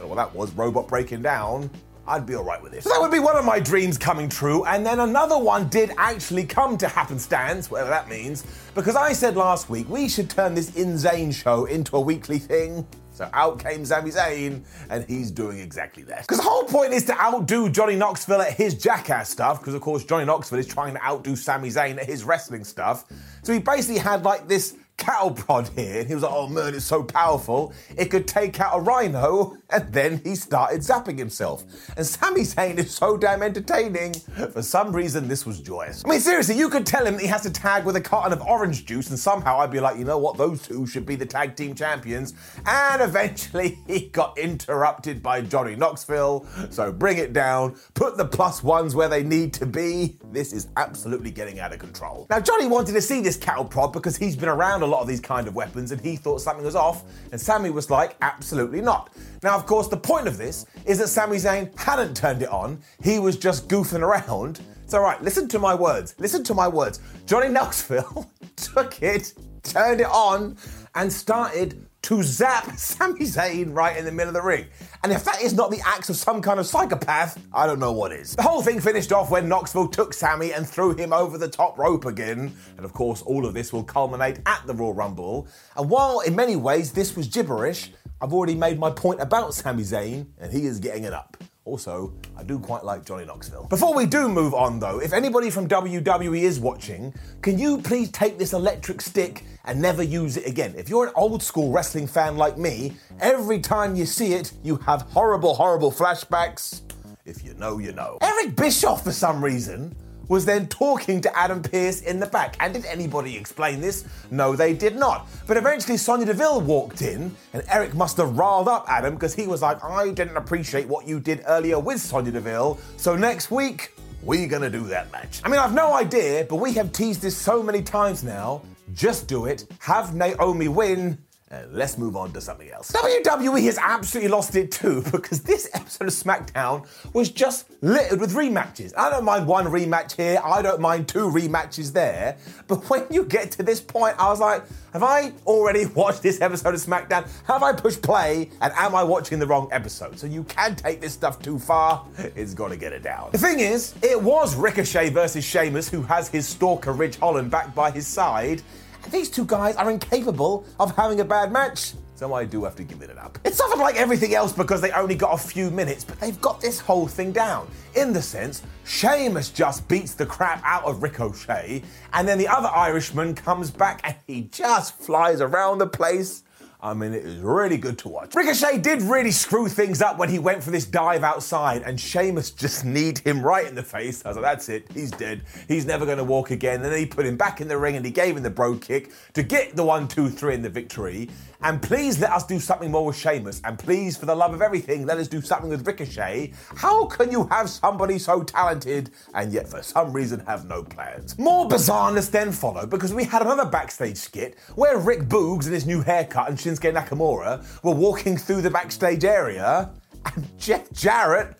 Well, 0.00 0.14
that 0.16 0.34
was 0.34 0.52
robot 0.52 0.88
breaking 0.88 1.22
down. 1.22 1.70
I'd 2.06 2.26
be 2.26 2.34
alright 2.34 2.62
with 2.62 2.74
it. 2.74 2.82
So 2.82 2.90
that 2.90 3.00
would 3.00 3.10
be 3.10 3.18
one 3.18 3.36
of 3.36 3.44
my 3.44 3.58
dreams 3.58 3.96
coming 3.96 4.28
true, 4.28 4.64
and 4.66 4.84
then 4.84 5.00
another 5.00 5.38
one 5.38 5.68
did 5.68 5.92
actually 5.96 6.44
come 6.44 6.76
to 6.78 6.88
happenstance, 6.88 7.70
whatever 7.70 7.90
that 7.90 8.08
means, 8.08 8.44
because 8.74 8.96
I 8.96 9.12
said 9.12 9.36
last 9.36 9.70
week 9.70 9.88
we 9.88 10.08
should 10.08 10.28
turn 10.28 10.54
this 10.54 10.76
Insane 10.76 11.32
show 11.32 11.64
into 11.64 11.96
a 11.96 12.00
weekly 12.00 12.38
thing. 12.38 12.86
So 13.14 13.30
out 13.32 13.62
came 13.62 13.84
Sami 13.84 14.10
Zayn, 14.10 14.64
and 14.90 15.04
he's 15.08 15.30
doing 15.30 15.60
exactly 15.60 16.02
that. 16.02 16.22
Because 16.22 16.38
the 16.38 16.42
whole 16.42 16.64
point 16.64 16.92
is 16.92 17.04
to 17.04 17.16
outdo 17.20 17.68
Johnny 17.68 17.94
Knoxville 17.94 18.42
at 18.42 18.54
his 18.54 18.74
jackass 18.74 19.30
stuff, 19.30 19.60
because 19.60 19.74
of 19.74 19.80
course 19.80 20.04
Johnny 20.04 20.24
Knoxville 20.24 20.58
is 20.58 20.66
trying 20.66 20.94
to 20.94 21.04
outdo 21.04 21.36
Sami 21.36 21.68
Zayn 21.68 21.96
at 21.96 22.06
his 22.06 22.24
wrestling 22.24 22.64
stuff. 22.64 23.04
So 23.44 23.52
he 23.52 23.60
basically 23.60 23.98
had 23.98 24.24
like 24.24 24.48
this 24.48 24.76
cattle 24.96 25.32
prod 25.32 25.68
here, 25.76 26.00
and 26.00 26.08
he 26.08 26.14
was 26.14 26.22
like, 26.22 26.32
oh 26.32 26.48
man, 26.48 26.74
it's 26.74 26.84
so 26.84 27.02
powerful, 27.02 27.72
it 27.96 28.06
could 28.06 28.26
take 28.26 28.60
out 28.60 28.78
a 28.78 28.80
rhino, 28.80 29.56
and 29.70 29.92
then 29.92 30.20
he 30.24 30.34
started 30.34 30.80
zapping 30.80 31.18
himself. 31.18 31.64
And 31.96 32.06
Sami 32.06 32.42
Zayn 32.42 32.78
is 32.78 32.94
so 32.94 33.16
damn 33.16 33.42
entertaining. 33.42 34.14
For 34.52 34.62
some 34.62 34.92
reason, 34.92 35.28
this 35.28 35.44
was 35.44 35.60
joyous. 35.60 36.04
I 36.04 36.08
mean, 36.08 36.20
seriously, 36.20 36.56
you 36.56 36.68
could 36.68 36.86
tell 36.86 37.06
him 37.06 37.14
that 37.14 37.22
he 37.22 37.28
has 37.28 37.42
to 37.42 37.50
tag 37.50 37.84
with 37.84 37.96
a 37.96 38.00
carton 38.00 38.32
of 38.32 38.42
orange 38.42 38.86
juice, 38.86 39.10
and 39.10 39.18
somehow 39.18 39.58
I'd 39.58 39.70
be 39.70 39.80
like, 39.80 39.98
you 39.98 40.04
know 40.04 40.18
what, 40.18 40.36
those 40.36 40.62
two 40.62 40.86
should 40.86 41.06
be 41.06 41.16
the 41.16 41.26
tag 41.26 41.56
team 41.56 41.74
champions. 41.74 42.34
And 42.66 43.02
eventually, 43.02 43.78
he 43.86 44.08
got 44.08 44.38
interrupted 44.38 45.22
by 45.22 45.40
Johnny 45.40 45.76
Knoxville, 45.76 46.46
so 46.70 46.92
bring 46.92 47.18
it 47.18 47.32
down, 47.32 47.76
put 47.94 48.16
the 48.16 48.24
plus 48.24 48.62
ones 48.62 48.94
where 48.94 49.08
they 49.08 49.22
need 49.22 49.52
to 49.54 49.66
be. 49.66 50.18
This 50.34 50.52
is 50.52 50.66
absolutely 50.76 51.30
getting 51.30 51.60
out 51.60 51.72
of 51.72 51.78
control. 51.78 52.26
Now, 52.28 52.40
Johnny 52.40 52.66
wanted 52.66 52.92
to 52.94 53.00
see 53.00 53.20
this 53.20 53.36
cattle 53.36 53.64
prod 53.64 53.92
because 53.92 54.16
he's 54.16 54.34
been 54.34 54.48
around 54.48 54.82
a 54.82 54.86
lot 54.86 55.00
of 55.00 55.06
these 55.06 55.20
kind 55.20 55.46
of 55.46 55.54
weapons 55.54 55.92
and 55.92 56.00
he 56.00 56.16
thought 56.16 56.40
something 56.40 56.64
was 56.64 56.74
off, 56.74 57.04
and 57.30 57.40
Sami 57.40 57.70
was 57.70 57.88
like, 57.88 58.16
absolutely 58.20 58.80
not. 58.80 59.10
Now, 59.44 59.54
of 59.54 59.64
course, 59.64 59.86
the 59.86 59.96
point 59.96 60.26
of 60.26 60.36
this 60.36 60.66
is 60.86 60.98
that 60.98 61.06
Sami 61.06 61.36
Zayn 61.36 61.78
hadn't 61.78 62.16
turned 62.16 62.42
it 62.42 62.48
on, 62.48 62.80
he 63.00 63.20
was 63.20 63.36
just 63.36 63.68
goofing 63.68 64.00
around. 64.02 64.60
So, 64.86 64.98
right, 64.98 65.22
listen 65.22 65.46
to 65.50 65.60
my 65.60 65.74
words. 65.74 66.16
Listen 66.18 66.42
to 66.44 66.54
my 66.54 66.66
words. 66.66 66.98
Johnny 67.26 67.48
Knoxville 67.48 68.28
took 68.56 69.00
it, 69.02 69.34
turned 69.62 70.00
it 70.00 70.08
on, 70.08 70.56
and 70.96 71.12
started 71.12 71.86
to 72.04 72.22
zap 72.22 72.76
Sami 72.76 73.20
Zayn 73.20 73.74
right 73.74 73.96
in 73.96 74.04
the 74.04 74.12
middle 74.12 74.28
of 74.28 74.34
the 74.34 74.46
ring. 74.46 74.66
And 75.02 75.10
if 75.10 75.24
that 75.24 75.40
is 75.40 75.54
not 75.54 75.70
the 75.70 75.80
acts 75.86 76.10
of 76.10 76.16
some 76.16 76.42
kind 76.42 76.60
of 76.60 76.66
psychopath, 76.66 77.42
I 77.50 77.66
don't 77.66 77.78
know 77.78 77.92
what 77.92 78.12
is. 78.12 78.36
The 78.36 78.42
whole 78.42 78.60
thing 78.60 78.78
finished 78.78 79.10
off 79.10 79.30
when 79.30 79.48
Knoxville 79.48 79.88
took 79.88 80.12
Sami 80.12 80.52
and 80.52 80.68
threw 80.68 80.94
him 80.94 81.14
over 81.14 81.38
the 81.38 81.48
top 81.48 81.78
rope 81.78 82.04
again. 82.04 82.54
And 82.76 82.84
of 82.84 82.92
course, 82.92 83.22
all 83.22 83.46
of 83.46 83.54
this 83.54 83.72
will 83.72 83.84
culminate 83.84 84.40
at 84.44 84.66
the 84.66 84.74
Royal 84.74 84.92
Rumble. 84.92 85.48
And 85.78 85.88
while 85.88 86.20
in 86.20 86.36
many 86.36 86.56
ways 86.56 86.92
this 86.92 87.16
was 87.16 87.26
gibberish, 87.26 87.90
I've 88.20 88.34
already 88.34 88.54
made 88.54 88.78
my 88.78 88.90
point 88.90 89.22
about 89.22 89.54
Sami 89.54 89.82
Zayn, 89.82 90.26
and 90.38 90.52
he 90.52 90.66
is 90.66 90.80
getting 90.80 91.04
it 91.04 91.14
up. 91.14 91.38
Also, 91.66 92.12
I 92.36 92.42
do 92.42 92.58
quite 92.58 92.84
like 92.84 93.06
Johnny 93.06 93.24
Knoxville. 93.24 93.66
Before 93.70 93.94
we 93.94 94.04
do 94.04 94.28
move 94.28 94.52
on, 94.52 94.78
though, 94.78 95.00
if 95.00 95.14
anybody 95.14 95.48
from 95.48 95.66
WWE 95.66 96.42
is 96.42 96.60
watching, 96.60 97.14
can 97.40 97.58
you 97.58 97.80
please 97.80 98.10
take 98.10 98.36
this 98.36 98.52
electric 98.52 99.00
stick 99.00 99.44
and 99.64 99.80
never 99.80 100.02
use 100.02 100.36
it 100.36 100.46
again? 100.46 100.74
If 100.76 100.90
you're 100.90 101.06
an 101.06 101.12
old 101.16 101.42
school 101.42 101.72
wrestling 101.72 102.06
fan 102.06 102.36
like 102.36 102.58
me, 102.58 102.96
every 103.18 103.60
time 103.60 103.96
you 103.96 104.04
see 104.04 104.34
it, 104.34 104.52
you 104.62 104.76
have 104.76 105.02
horrible, 105.02 105.54
horrible 105.54 105.90
flashbacks. 105.90 106.82
If 107.24 107.42
you 107.42 107.54
know, 107.54 107.78
you 107.78 107.92
know. 107.92 108.18
Eric 108.20 108.56
Bischoff, 108.56 109.02
for 109.02 109.12
some 109.12 109.42
reason, 109.42 109.96
was 110.28 110.44
then 110.44 110.68
talking 110.68 111.20
to 111.20 111.38
Adam 111.38 111.62
Pearce 111.62 112.00
in 112.00 112.20
the 112.20 112.26
back. 112.26 112.56
And 112.60 112.74
did 112.74 112.84
anybody 112.86 113.36
explain 113.36 113.80
this? 113.80 114.04
No, 114.30 114.56
they 114.56 114.72
did 114.72 114.96
not. 114.96 115.28
But 115.46 115.56
eventually 115.56 115.96
Sonya 115.96 116.26
Deville 116.26 116.60
walked 116.60 117.02
in, 117.02 117.34
and 117.52 117.62
Eric 117.68 117.94
must 117.94 118.16
have 118.16 118.36
riled 118.36 118.68
up 118.68 118.86
Adam 118.88 119.14
because 119.14 119.34
he 119.34 119.46
was 119.46 119.62
like, 119.62 119.82
I 119.84 120.10
didn't 120.10 120.36
appreciate 120.36 120.86
what 120.88 121.06
you 121.06 121.20
did 121.20 121.42
earlier 121.46 121.78
with 121.78 122.00
Sonya 122.00 122.32
Deville, 122.32 122.78
so 122.96 123.16
next 123.16 123.50
week, 123.50 123.94
we're 124.22 124.48
gonna 124.48 124.70
do 124.70 124.84
that 124.84 125.12
match. 125.12 125.40
I 125.44 125.48
mean, 125.48 125.60
I've 125.60 125.74
no 125.74 125.92
idea, 125.92 126.46
but 126.48 126.56
we 126.56 126.72
have 126.74 126.92
teased 126.92 127.20
this 127.20 127.36
so 127.36 127.62
many 127.62 127.82
times 127.82 128.24
now. 128.24 128.62
Just 128.94 129.28
do 129.28 129.46
it, 129.46 129.66
have 129.80 130.14
Naomi 130.14 130.68
win, 130.68 131.18
and 131.54 131.72
let's 131.72 131.96
move 131.98 132.16
on 132.16 132.32
to 132.32 132.40
something 132.40 132.70
else. 132.70 132.90
WWE 132.92 133.64
has 133.64 133.78
absolutely 133.78 134.30
lost 134.30 134.56
it 134.56 134.72
too 134.72 135.02
because 135.12 135.42
this 135.42 135.68
episode 135.72 136.08
of 136.08 136.14
SmackDown 136.14 136.86
was 137.12 137.30
just 137.30 137.66
littered 137.82 138.20
with 138.20 138.34
rematches. 138.34 138.92
I 138.96 139.10
don't 139.10 139.24
mind 139.24 139.46
one 139.46 139.66
rematch 139.66 140.16
here, 140.16 140.40
I 140.44 140.62
don't 140.62 140.80
mind 140.80 141.08
two 141.08 141.30
rematches 141.30 141.92
there, 141.92 142.36
but 142.66 142.76
when 142.90 143.06
you 143.10 143.24
get 143.24 143.50
to 143.52 143.62
this 143.62 143.80
point, 143.80 144.16
I 144.18 144.28
was 144.28 144.40
like, 144.40 144.64
have 144.92 145.02
I 145.02 145.32
already 145.46 145.86
watched 145.94 146.22
this 146.22 146.40
episode 146.40 146.74
of 146.74 146.80
SmackDown? 146.80 147.28
Have 147.46 147.62
I 147.62 147.72
pushed 147.72 148.02
play 148.02 148.50
and 148.60 148.72
am 148.76 148.94
I 148.94 149.02
watching 149.02 149.38
the 149.38 149.46
wrong 149.46 149.68
episode? 149.72 150.18
So 150.18 150.26
you 150.26 150.44
can 150.44 150.76
take 150.76 151.00
this 151.00 151.12
stuff 151.12 151.40
too 151.40 151.58
far, 151.58 152.04
it's 152.18 152.54
gotta 152.54 152.76
get 152.76 152.92
it 152.92 153.02
down. 153.02 153.30
The 153.32 153.38
thing 153.38 153.60
is, 153.60 153.94
it 154.02 154.20
was 154.20 154.54
Ricochet 154.56 155.10
versus 155.10 155.44
Sheamus 155.44 155.88
who 155.88 156.02
has 156.02 156.28
his 156.28 156.46
stalker 156.46 156.92
Ridge 156.92 157.16
Holland 157.16 157.50
back 157.50 157.74
by 157.74 157.90
his 157.90 158.06
side. 158.06 158.62
These 159.10 159.30
two 159.30 159.44
guys 159.44 159.76
are 159.76 159.90
incapable 159.90 160.66
of 160.78 160.94
having 160.96 161.20
a 161.20 161.24
bad 161.24 161.52
match. 161.52 161.94
So 162.16 162.32
I 162.32 162.44
do 162.44 162.62
have 162.62 162.76
to 162.76 162.84
give 162.84 163.02
it 163.02 163.18
up. 163.18 163.38
It's 163.44 163.56
suffered 163.56 163.80
like 163.80 163.96
everything 163.96 164.34
else 164.34 164.52
because 164.52 164.80
they 164.80 164.92
only 164.92 165.16
got 165.16 165.34
a 165.34 165.38
few 165.38 165.70
minutes, 165.70 166.04
but 166.04 166.20
they've 166.20 166.40
got 166.40 166.60
this 166.60 166.78
whole 166.78 167.08
thing 167.08 167.32
down. 167.32 167.68
In 167.96 168.12
the 168.12 168.22
sense, 168.22 168.62
Sheamus 168.84 169.50
just 169.50 169.88
beats 169.88 170.14
the 170.14 170.24
crap 170.24 170.62
out 170.64 170.84
of 170.84 171.02
Ricochet, 171.02 171.82
and 172.12 172.28
then 172.28 172.38
the 172.38 172.46
other 172.46 172.68
Irishman 172.68 173.34
comes 173.34 173.70
back 173.70 174.00
and 174.04 174.14
he 174.28 174.42
just 174.42 174.96
flies 174.98 175.40
around 175.40 175.78
the 175.78 175.88
place 175.88 176.44
I 176.84 176.92
mean, 176.92 177.14
it 177.14 177.24
is 177.24 177.38
really 177.38 177.78
good 177.78 177.96
to 178.00 178.10
watch. 178.10 178.34
Ricochet 178.34 178.76
did 178.82 179.00
really 179.00 179.30
screw 179.30 179.68
things 179.68 180.02
up 180.02 180.18
when 180.18 180.28
he 180.28 180.38
went 180.38 180.62
for 180.62 180.70
this 180.70 180.84
dive 180.84 181.24
outside, 181.24 181.80
and 181.80 181.98
Sheamus 181.98 182.50
just 182.50 182.84
kneed 182.84 183.20
him 183.20 183.42
right 183.42 183.66
in 183.66 183.74
the 183.74 183.82
face. 183.82 184.22
I 184.22 184.28
was 184.28 184.36
like, 184.36 184.44
that's 184.44 184.68
it, 184.68 184.86
he's 184.92 185.10
dead. 185.10 185.40
He's 185.66 185.86
never 185.86 186.04
going 186.04 186.18
to 186.18 186.24
walk 186.24 186.50
again. 186.50 186.82
And 186.82 186.84
then 186.84 186.98
he 186.98 187.06
put 187.06 187.24
him 187.24 187.38
back 187.38 187.62
in 187.62 187.68
the 187.68 187.78
ring 187.78 187.96
and 187.96 188.04
he 188.04 188.12
gave 188.12 188.36
him 188.36 188.42
the 188.42 188.50
Brogue 188.50 188.82
Kick 188.82 189.12
to 189.32 189.42
get 189.42 189.74
the 189.74 189.82
one, 189.82 190.06
two, 190.06 190.28
three 190.28 190.52
in 190.52 190.60
the 190.60 190.68
victory. 190.68 191.30
And 191.64 191.80
please 191.80 192.20
let 192.20 192.30
us 192.30 192.44
do 192.44 192.60
something 192.60 192.90
more 192.90 193.06
with 193.06 193.16
Sheamus. 193.16 193.62
And 193.64 193.78
please, 193.78 194.18
for 194.18 194.26
the 194.26 194.34
love 194.34 194.52
of 194.52 194.60
everything, 194.60 195.06
let 195.06 195.16
us 195.16 195.28
do 195.28 195.40
something 195.40 195.70
with 195.70 195.86
Ricochet. 195.86 196.52
How 196.76 197.06
can 197.06 197.30
you 197.30 197.46
have 197.46 197.70
somebody 197.70 198.18
so 198.18 198.42
talented 198.42 199.10
and 199.32 199.50
yet 199.50 199.66
for 199.66 199.82
some 199.82 200.12
reason 200.12 200.40
have 200.40 200.68
no 200.68 200.82
plans? 200.82 201.38
More 201.38 201.66
bizarreness 201.66 202.30
then 202.30 202.52
followed 202.52 202.90
because 202.90 203.14
we 203.14 203.24
had 203.24 203.40
another 203.40 203.64
backstage 203.64 204.18
skit 204.18 204.58
where 204.74 204.98
Rick 204.98 205.20
Boogs 205.20 205.64
and 205.64 205.72
his 205.72 205.86
new 205.86 206.02
haircut 206.02 206.50
and 206.50 206.58
Shinsuke 206.74 206.94
Nakamura 206.94 207.82
were 207.82 207.94
walking 207.94 208.36
through 208.36 208.62
the 208.62 208.70
backstage 208.70 209.24
area 209.24 209.90
and 210.34 210.58
Jeff 210.58 210.90
Jarrett 210.92 211.56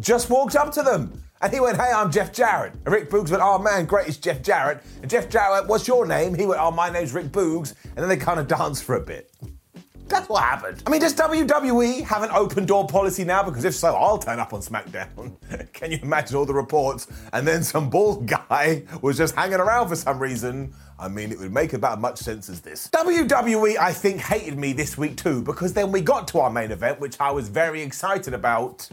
just 0.00 0.30
walked 0.30 0.56
up 0.56 0.72
to 0.72 0.82
them. 0.82 1.22
And 1.40 1.52
he 1.52 1.60
went, 1.60 1.76
Hey, 1.76 1.92
I'm 1.94 2.10
Jeff 2.10 2.32
Jarrett. 2.32 2.72
And 2.84 2.92
Rick 2.92 3.10
Boogs 3.10 3.30
went, 3.30 3.42
Oh 3.42 3.58
man, 3.58 3.84
great, 3.84 4.08
it's 4.08 4.16
Jeff 4.16 4.42
Jarrett. 4.42 4.82
And 5.02 5.10
Jeff 5.10 5.28
Jarrett 5.28 5.68
What's 5.68 5.86
your 5.86 6.06
name? 6.06 6.34
He 6.34 6.46
went, 6.46 6.60
Oh, 6.60 6.70
my 6.70 6.90
name's 6.90 7.12
Rick 7.12 7.26
Boogs. 7.26 7.74
And 7.84 7.96
then 7.96 8.08
they 8.08 8.16
kind 8.16 8.40
of 8.40 8.48
danced 8.48 8.84
for 8.84 8.96
a 8.96 9.00
bit. 9.00 9.30
That's 10.08 10.28
what 10.28 10.42
happened. 10.42 10.82
I 10.86 10.90
mean, 10.90 11.00
does 11.00 11.14
WWE 11.14 12.02
have 12.04 12.22
an 12.22 12.30
open 12.32 12.66
door 12.66 12.86
policy 12.86 13.24
now? 13.24 13.42
Because 13.42 13.64
if 13.64 13.74
so, 13.74 13.94
I'll 13.94 14.18
turn 14.18 14.38
up 14.38 14.52
on 14.52 14.60
SmackDown. 14.60 15.36
Can 15.72 15.92
you 15.92 15.98
imagine 16.02 16.36
all 16.36 16.46
the 16.46 16.54
reports? 16.54 17.06
And 17.32 17.46
then 17.46 17.62
some 17.62 17.90
bald 17.90 18.26
guy 18.26 18.84
was 19.02 19.16
just 19.16 19.34
hanging 19.34 19.60
around 19.60 19.88
for 19.88 19.96
some 19.96 20.18
reason. 20.18 20.72
I 20.98 21.08
mean, 21.08 21.30
it 21.30 21.38
would 21.38 21.52
make 21.52 21.74
about 21.74 21.98
as 21.98 22.02
much 22.02 22.18
sense 22.18 22.48
as 22.48 22.60
this. 22.60 22.88
WWE, 22.88 23.78
I 23.78 23.92
think, 23.92 24.20
hated 24.20 24.58
me 24.58 24.72
this 24.72 24.98
week 24.98 25.16
too, 25.16 25.42
because 25.42 25.72
then 25.72 25.92
we 25.92 26.00
got 26.00 26.26
to 26.28 26.40
our 26.40 26.50
main 26.50 26.72
event, 26.72 26.98
which 26.98 27.20
I 27.20 27.30
was 27.30 27.48
very 27.48 27.82
excited 27.82 28.34
about. 28.34 28.88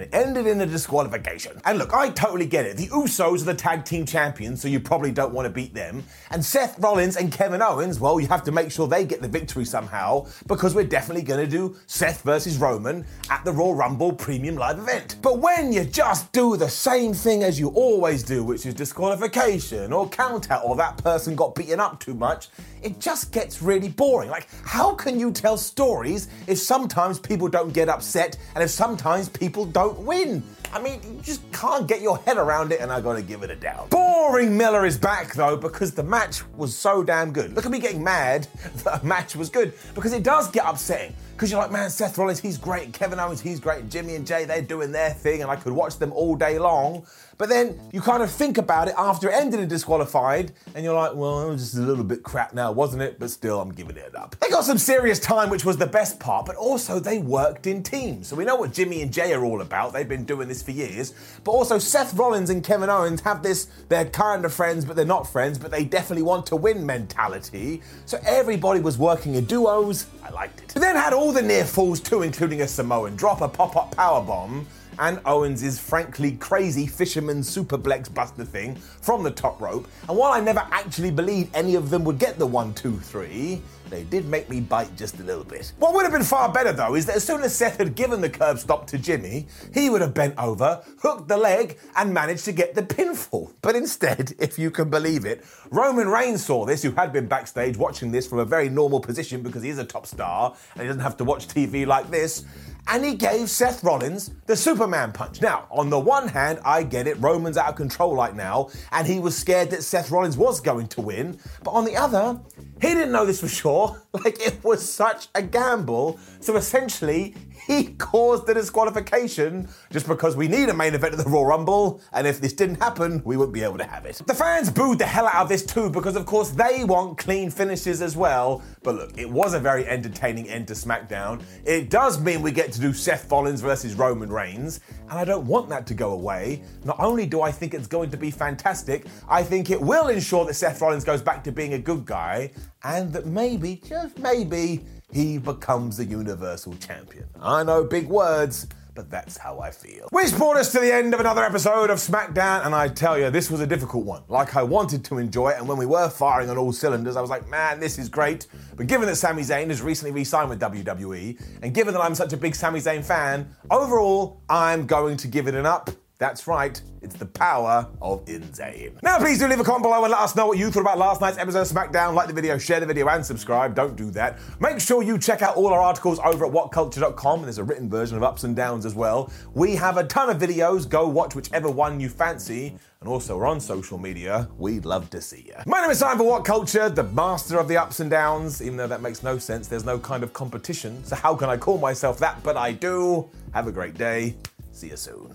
And 0.00 0.08
it 0.10 0.16
ended 0.16 0.46
in 0.46 0.62
a 0.62 0.66
disqualification. 0.66 1.60
And 1.66 1.76
look, 1.78 1.92
I 1.92 2.08
totally 2.08 2.46
get 2.46 2.64
it. 2.64 2.78
The 2.78 2.86
Usos 2.86 3.42
are 3.42 3.44
the 3.44 3.54
tag 3.54 3.84
team 3.84 4.06
champions, 4.06 4.62
so 4.62 4.68
you 4.68 4.80
probably 4.80 5.12
don't 5.12 5.34
want 5.34 5.44
to 5.44 5.52
beat 5.52 5.74
them. 5.74 6.04
And 6.30 6.42
Seth 6.42 6.78
Rollins 6.78 7.18
and 7.18 7.30
Kevin 7.30 7.60
Owens, 7.60 8.00
well, 8.00 8.18
you 8.18 8.26
have 8.28 8.42
to 8.44 8.52
make 8.52 8.70
sure 8.70 8.88
they 8.88 9.04
get 9.04 9.20
the 9.20 9.28
victory 9.28 9.66
somehow, 9.66 10.26
because 10.46 10.74
we're 10.74 10.84
definitely 10.84 11.22
going 11.22 11.44
to 11.44 11.50
do 11.50 11.76
Seth 11.86 12.22
versus 12.22 12.56
Roman 12.56 13.04
at 13.28 13.44
the 13.44 13.52
Royal 13.52 13.74
Rumble 13.74 14.12
Premium 14.12 14.56
Live 14.56 14.78
event. 14.78 15.16
But 15.20 15.38
when 15.38 15.70
you 15.70 15.84
just 15.84 16.32
do 16.32 16.56
the 16.56 16.70
same 16.70 17.12
thing 17.12 17.42
as 17.42 17.60
you 17.60 17.68
always 17.68 18.22
do, 18.22 18.42
which 18.42 18.64
is 18.64 18.72
disqualification 18.72 19.92
or 19.92 20.08
count 20.08 20.50
out, 20.50 20.64
or 20.64 20.76
that 20.76 20.96
person 20.96 21.36
got 21.36 21.54
beaten 21.54 21.78
up 21.78 22.00
too 22.00 22.14
much, 22.14 22.48
it 22.82 23.00
just 23.00 23.32
gets 23.32 23.60
really 23.60 23.90
boring. 23.90 24.30
Like, 24.30 24.48
how 24.64 24.94
can 24.94 25.20
you 25.20 25.30
tell 25.30 25.58
stories 25.58 26.28
if 26.46 26.58
sometimes 26.58 27.18
people 27.18 27.48
don't 27.48 27.74
get 27.74 27.90
upset 27.90 28.38
and 28.54 28.64
if 28.64 28.70
sometimes 28.70 29.28
people 29.28 29.66
don't 29.66 29.89
win? 29.98 30.42
I 30.72 30.80
mean, 30.80 31.00
you 31.02 31.20
just 31.22 31.50
can't 31.52 31.88
get 31.88 32.00
your 32.00 32.18
head 32.18 32.36
around 32.36 32.72
it, 32.72 32.80
and 32.80 32.92
I 32.92 33.00
gotta 33.00 33.22
give 33.22 33.42
it 33.42 33.50
a 33.50 33.56
down. 33.56 33.88
Boring 33.88 34.56
Miller 34.56 34.86
is 34.86 34.96
back 34.96 35.34
though 35.34 35.56
because 35.56 35.92
the 35.92 36.02
match 36.02 36.42
was 36.56 36.76
so 36.76 37.02
damn 37.02 37.32
good. 37.32 37.54
Look 37.54 37.66
at 37.66 37.72
me 37.72 37.80
getting 37.80 38.04
mad 38.04 38.46
that 38.84 39.02
a 39.02 39.06
match 39.06 39.34
was 39.34 39.50
good 39.50 39.72
because 39.94 40.12
it 40.12 40.22
does 40.22 40.50
get 40.50 40.64
upsetting. 40.66 41.14
Because 41.40 41.50
you're 41.50 41.60
like, 41.62 41.72
man, 41.72 41.88
Seth 41.88 42.18
Rollins, 42.18 42.38
he's 42.38 42.58
great. 42.58 42.92
Kevin 42.92 43.18
Owens, 43.18 43.40
he's 43.40 43.60
great. 43.60 43.88
Jimmy 43.88 44.14
and 44.14 44.26
Jay, 44.26 44.44
they're 44.44 44.60
doing 44.60 44.92
their 44.92 45.08
thing, 45.08 45.40
and 45.40 45.50
I 45.50 45.56
could 45.56 45.72
watch 45.72 45.98
them 45.98 46.12
all 46.12 46.36
day 46.36 46.58
long. 46.58 47.06
But 47.38 47.48
then 47.48 47.80
you 47.94 48.02
kind 48.02 48.22
of 48.22 48.30
think 48.30 48.58
about 48.58 48.88
it 48.88 48.94
after 48.98 49.30
it 49.30 49.34
ended 49.34 49.60
in 49.60 49.66
disqualified, 49.66 50.52
and 50.74 50.84
you're 50.84 50.94
like, 50.94 51.14
well, 51.14 51.48
it 51.48 51.50
was 51.50 51.62
just 51.62 51.76
a 51.76 51.80
little 51.80 52.04
bit 52.04 52.22
crap 52.22 52.52
now, 52.52 52.70
wasn't 52.72 53.00
it? 53.00 53.18
But 53.18 53.30
still, 53.30 53.58
I'm 53.62 53.72
giving 53.72 53.96
it 53.96 54.14
up. 54.14 54.36
They 54.38 54.50
got 54.50 54.64
some 54.64 54.76
serious 54.76 55.18
time, 55.18 55.48
which 55.48 55.64
was 55.64 55.78
the 55.78 55.86
best 55.86 56.20
part, 56.20 56.44
but 56.44 56.56
also 56.56 57.00
they 57.00 57.18
worked 57.18 57.66
in 57.66 57.82
teams. 57.82 58.28
So 58.28 58.36
we 58.36 58.44
know 58.44 58.56
what 58.56 58.74
Jimmy 58.74 59.00
and 59.00 59.10
Jay 59.10 59.32
are 59.32 59.42
all 59.42 59.62
about. 59.62 59.94
They've 59.94 60.06
been 60.06 60.26
doing 60.26 60.46
this 60.46 60.59
for 60.62 60.70
years. 60.70 61.14
But 61.44 61.52
also, 61.52 61.78
Seth 61.78 62.14
Rollins 62.14 62.50
and 62.50 62.62
Kevin 62.62 62.90
Owens 62.90 63.20
have 63.22 63.42
this, 63.42 63.68
they're 63.88 64.04
kind 64.04 64.44
of 64.44 64.52
friends, 64.52 64.84
but 64.84 64.96
they're 64.96 65.04
not 65.04 65.26
friends, 65.26 65.58
but 65.58 65.70
they 65.70 65.84
definitely 65.84 66.22
want 66.22 66.46
to 66.46 66.56
win 66.56 66.84
mentality. 66.84 67.82
So 68.06 68.18
everybody 68.24 68.80
was 68.80 68.98
working 68.98 69.34
in 69.34 69.44
duos. 69.44 70.06
I 70.22 70.30
liked 70.30 70.60
it. 70.60 70.68
They 70.68 70.80
then 70.80 70.96
had 70.96 71.12
all 71.12 71.32
the 71.32 71.42
near 71.42 71.64
falls 71.64 72.00
too, 72.00 72.22
including 72.22 72.62
a 72.62 72.68
Samoan 72.68 73.16
drop, 73.16 73.40
a 73.40 73.48
pop 73.48 73.76
up 73.76 73.96
power 73.96 74.22
bomb 74.24 74.66
and 75.00 75.20
Owens' 75.24 75.78
frankly 75.80 76.32
crazy 76.32 76.86
fisherman 76.86 77.40
superplex 77.40 78.12
buster 78.12 78.44
thing 78.44 78.76
from 78.76 79.22
the 79.22 79.30
top 79.30 79.60
rope. 79.60 79.88
And 80.08 80.16
while 80.16 80.32
I 80.32 80.40
never 80.40 80.66
actually 80.70 81.10
believed 81.10 81.56
any 81.56 81.74
of 81.74 81.90
them 81.90 82.04
would 82.04 82.18
get 82.18 82.38
the 82.38 82.46
one, 82.46 82.74
two, 82.74 82.98
three, 82.98 83.62
they 83.88 84.04
did 84.04 84.26
make 84.26 84.48
me 84.48 84.60
bite 84.60 84.94
just 84.96 85.18
a 85.18 85.24
little 85.24 85.42
bit. 85.42 85.72
What 85.78 85.94
would 85.94 86.04
have 86.04 86.12
been 86.12 86.22
far 86.22 86.52
better 86.52 86.72
though 86.72 86.94
is 86.94 87.06
that 87.06 87.16
as 87.16 87.24
soon 87.24 87.42
as 87.42 87.54
Seth 87.54 87.78
had 87.78 87.96
given 87.96 88.20
the 88.20 88.30
Curb 88.30 88.58
Stomp 88.58 88.86
to 88.88 88.98
Jimmy, 88.98 89.48
he 89.74 89.90
would 89.90 90.00
have 90.00 90.14
bent 90.14 90.38
over, 90.38 90.84
hooked 91.00 91.26
the 91.26 91.36
leg, 91.36 91.78
and 91.96 92.14
managed 92.14 92.44
to 92.44 92.52
get 92.52 92.74
the 92.74 92.82
pinfall. 92.82 93.52
But 93.62 93.74
instead, 93.74 94.34
if 94.38 94.58
you 94.58 94.70
can 94.70 94.90
believe 94.90 95.24
it, 95.24 95.44
Roman 95.70 96.08
Reigns 96.08 96.44
saw 96.44 96.64
this, 96.64 96.82
who 96.82 96.92
had 96.92 97.12
been 97.12 97.26
backstage 97.26 97.76
watching 97.76 98.12
this 98.12 98.26
from 98.26 98.38
a 98.38 98.44
very 98.44 98.68
normal 98.68 99.00
position 99.00 99.42
because 99.42 99.62
he 99.62 99.70
is 99.70 99.78
a 99.78 99.84
top 99.84 100.06
star 100.06 100.54
and 100.74 100.82
he 100.82 100.86
doesn't 100.86 101.02
have 101.02 101.16
to 101.16 101.24
watch 101.24 101.48
TV 101.48 101.84
like 101.86 102.10
this 102.10 102.44
and 102.88 103.04
he 103.04 103.14
gave 103.14 103.50
Seth 103.50 103.82
Rollins 103.84 104.30
the 104.46 104.56
Superman 104.56 105.12
punch. 105.12 105.40
Now, 105.40 105.66
on 105.70 105.90
the 105.90 105.98
one 105.98 106.28
hand, 106.28 106.60
I 106.64 106.82
get 106.82 107.06
it, 107.06 107.18
Roman's 107.20 107.56
out 107.56 107.68
of 107.68 107.76
control 107.76 108.14
right 108.14 108.34
now, 108.34 108.70
and 108.92 109.06
he 109.06 109.20
was 109.20 109.36
scared 109.36 109.70
that 109.70 109.82
Seth 109.82 110.10
Rollins 110.10 110.36
was 110.36 110.60
going 110.60 110.88
to 110.88 111.00
win. 111.00 111.38
But 111.62 111.72
on 111.72 111.84
the 111.84 111.96
other, 111.96 112.40
he 112.80 112.88
didn't 112.88 113.12
know 113.12 113.26
this 113.26 113.40
for 113.40 113.48
sure. 113.48 113.96
Like, 114.12 114.44
it 114.44 114.62
was 114.64 114.86
such 114.86 115.28
a 115.34 115.40
gamble. 115.40 116.18
So 116.40 116.56
essentially, 116.56 117.34
he 117.66 117.94
caused 117.94 118.46
the 118.46 118.54
disqualification 118.54 119.68
just 119.90 120.06
because 120.06 120.36
we 120.36 120.48
need 120.48 120.68
a 120.68 120.74
main 120.74 120.94
event 120.94 121.14
at 121.14 121.24
the 121.24 121.30
Royal 121.30 121.46
Rumble, 121.46 122.00
and 122.12 122.26
if 122.26 122.40
this 122.40 122.52
didn't 122.52 122.76
happen, 122.76 123.22
we 123.24 123.36
wouldn't 123.36 123.54
be 123.54 123.62
able 123.62 123.78
to 123.78 123.84
have 123.84 124.06
it. 124.06 124.20
The 124.26 124.34
fans 124.34 124.70
booed 124.70 124.98
the 124.98 125.06
hell 125.06 125.26
out 125.26 125.42
of 125.42 125.48
this 125.48 125.64
too 125.64 125.90
because, 125.90 126.16
of 126.16 126.26
course, 126.26 126.50
they 126.50 126.84
want 126.84 127.18
clean 127.18 127.50
finishes 127.50 128.02
as 128.02 128.16
well. 128.16 128.62
But 128.82 128.94
look, 128.94 129.18
it 129.18 129.28
was 129.28 129.54
a 129.54 129.60
very 129.60 129.86
entertaining 129.86 130.48
end 130.48 130.68
to 130.68 130.74
SmackDown. 130.74 131.42
It 131.64 131.90
does 131.90 132.20
mean 132.20 132.42
we 132.42 132.52
get 132.52 132.72
to 132.72 132.80
do 132.80 132.92
Seth 132.92 133.30
Rollins 133.30 133.60
versus 133.60 133.94
Roman 133.94 134.32
Reigns, 134.32 134.80
and 135.08 135.18
I 135.18 135.24
don't 135.24 135.46
want 135.46 135.68
that 135.68 135.86
to 135.88 135.94
go 135.94 136.12
away. 136.12 136.62
Not 136.84 136.98
only 136.98 137.26
do 137.26 137.42
I 137.42 137.52
think 137.52 137.74
it's 137.74 137.86
going 137.86 138.10
to 138.10 138.16
be 138.16 138.30
fantastic, 138.30 139.06
I 139.28 139.42
think 139.42 139.70
it 139.70 139.80
will 139.80 140.08
ensure 140.08 140.44
that 140.46 140.54
Seth 140.54 140.80
Rollins 140.80 141.04
goes 141.04 141.22
back 141.22 141.44
to 141.44 141.52
being 141.52 141.74
a 141.74 141.78
good 141.78 142.04
guy, 142.04 142.50
and 142.82 143.12
that 143.12 143.26
maybe, 143.26 143.82
just 143.86 144.18
maybe, 144.18 144.84
he 145.12 145.38
becomes 145.38 145.96
the 145.96 146.04
Universal 146.04 146.76
Champion. 146.76 147.26
I 147.40 147.62
know 147.62 147.84
big 147.84 148.08
words, 148.08 148.66
but 148.94 149.10
that's 149.10 149.36
how 149.36 149.60
I 149.60 149.70
feel. 149.70 150.08
Which 150.10 150.36
brought 150.36 150.56
us 150.56 150.72
to 150.72 150.80
the 150.80 150.92
end 150.92 151.14
of 151.14 151.20
another 151.20 151.42
episode 151.42 151.90
of 151.90 151.98
SmackDown, 151.98 152.66
and 152.66 152.74
I 152.74 152.88
tell 152.88 153.18
you, 153.18 153.30
this 153.30 153.50
was 153.50 153.60
a 153.60 153.66
difficult 153.66 154.04
one. 154.04 154.22
Like, 154.28 154.56
I 154.56 154.62
wanted 154.62 155.04
to 155.06 155.18
enjoy 155.18 155.50
it, 155.50 155.58
and 155.58 155.68
when 155.68 155.78
we 155.78 155.86
were 155.86 156.08
firing 156.08 156.50
on 156.50 156.58
all 156.58 156.72
cylinders, 156.72 157.16
I 157.16 157.20
was 157.20 157.30
like, 157.30 157.48
man, 157.48 157.80
this 157.80 157.98
is 157.98 158.08
great. 158.08 158.46
But 158.76 158.86
given 158.86 159.06
that 159.06 159.16
Sami 159.16 159.42
Zayn 159.42 159.68
has 159.68 159.80
recently 159.82 160.12
re 160.12 160.24
signed 160.24 160.50
with 160.50 160.60
WWE, 160.60 161.40
and 161.62 161.74
given 161.74 161.94
that 161.94 162.00
I'm 162.00 162.14
such 162.14 162.32
a 162.32 162.36
big 162.36 162.54
Sami 162.54 162.80
Zayn 162.80 163.04
fan, 163.04 163.54
overall, 163.70 164.42
I'm 164.48 164.86
going 164.86 165.16
to 165.18 165.28
give 165.28 165.46
it 165.48 165.54
an 165.54 165.66
up. 165.66 165.90
That's 166.20 166.46
right, 166.46 166.78
it's 167.00 167.14
the 167.14 167.24
power 167.24 167.88
of 168.02 168.28
insane. 168.28 168.98
Now, 169.02 169.16
please 169.16 169.38
do 169.38 169.48
leave 169.48 169.58
a 169.58 169.64
comment 169.64 169.84
below 169.84 170.04
and 170.04 170.10
let 170.10 170.20
us 170.20 170.36
know 170.36 170.46
what 170.46 170.58
you 170.58 170.70
thought 170.70 170.82
about 170.82 170.98
last 170.98 171.22
night's 171.22 171.38
episode 171.38 171.62
of 171.62 171.68
SmackDown. 171.68 172.12
Like 172.12 172.28
the 172.28 172.34
video, 172.34 172.58
share 172.58 172.78
the 172.78 172.84
video, 172.84 173.08
and 173.08 173.24
subscribe. 173.24 173.74
Don't 173.74 173.96
do 173.96 174.10
that. 174.10 174.38
Make 174.60 174.80
sure 174.80 175.02
you 175.02 175.16
check 175.18 175.40
out 175.40 175.56
all 175.56 175.68
our 175.68 175.80
articles 175.80 176.20
over 176.22 176.44
at 176.44 176.52
whatculture.com, 176.52 177.38
and 177.38 177.46
there's 177.46 177.56
a 177.56 177.64
written 177.64 177.88
version 177.88 178.18
of 178.18 178.22
Ups 178.22 178.44
and 178.44 178.54
Downs 178.54 178.84
as 178.84 178.94
well. 178.94 179.32
We 179.54 179.74
have 179.76 179.96
a 179.96 180.04
ton 180.04 180.28
of 180.28 180.36
videos. 180.36 180.86
Go 180.86 181.08
watch 181.08 181.34
whichever 181.34 181.70
one 181.70 181.98
you 182.00 182.10
fancy. 182.10 182.76
And 183.00 183.08
also, 183.08 183.38
we're 183.38 183.46
on 183.46 183.58
social 183.58 183.96
media. 183.96 184.46
We'd 184.58 184.84
love 184.84 185.08
to 185.10 185.22
see 185.22 185.46
you. 185.46 185.54
My 185.64 185.80
name 185.80 185.90
is 185.90 186.00
Simon 186.00 186.18
for 186.18 186.24
What 186.24 186.44
Culture, 186.44 186.90
the 186.90 187.04
master 187.04 187.58
of 187.58 187.66
the 187.66 187.78
ups 187.78 188.00
and 188.00 188.10
downs. 188.10 188.60
Even 188.60 188.76
though 188.76 188.88
that 188.88 189.00
makes 189.00 189.22
no 189.22 189.38
sense, 189.38 189.68
there's 189.68 189.86
no 189.86 189.98
kind 189.98 190.22
of 190.22 190.34
competition. 190.34 191.02
So, 191.02 191.16
how 191.16 191.34
can 191.34 191.48
I 191.48 191.56
call 191.56 191.78
myself 191.78 192.18
that? 192.18 192.42
But 192.42 192.58
I 192.58 192.72
do. 192.72 193.30
Have 193.54 193.68
a 193.68 193.72
great 193.72 193.94
day. 193.94 194.36
See 194.72 194.88
you 194.88 194.98
soon. 194.98 195.34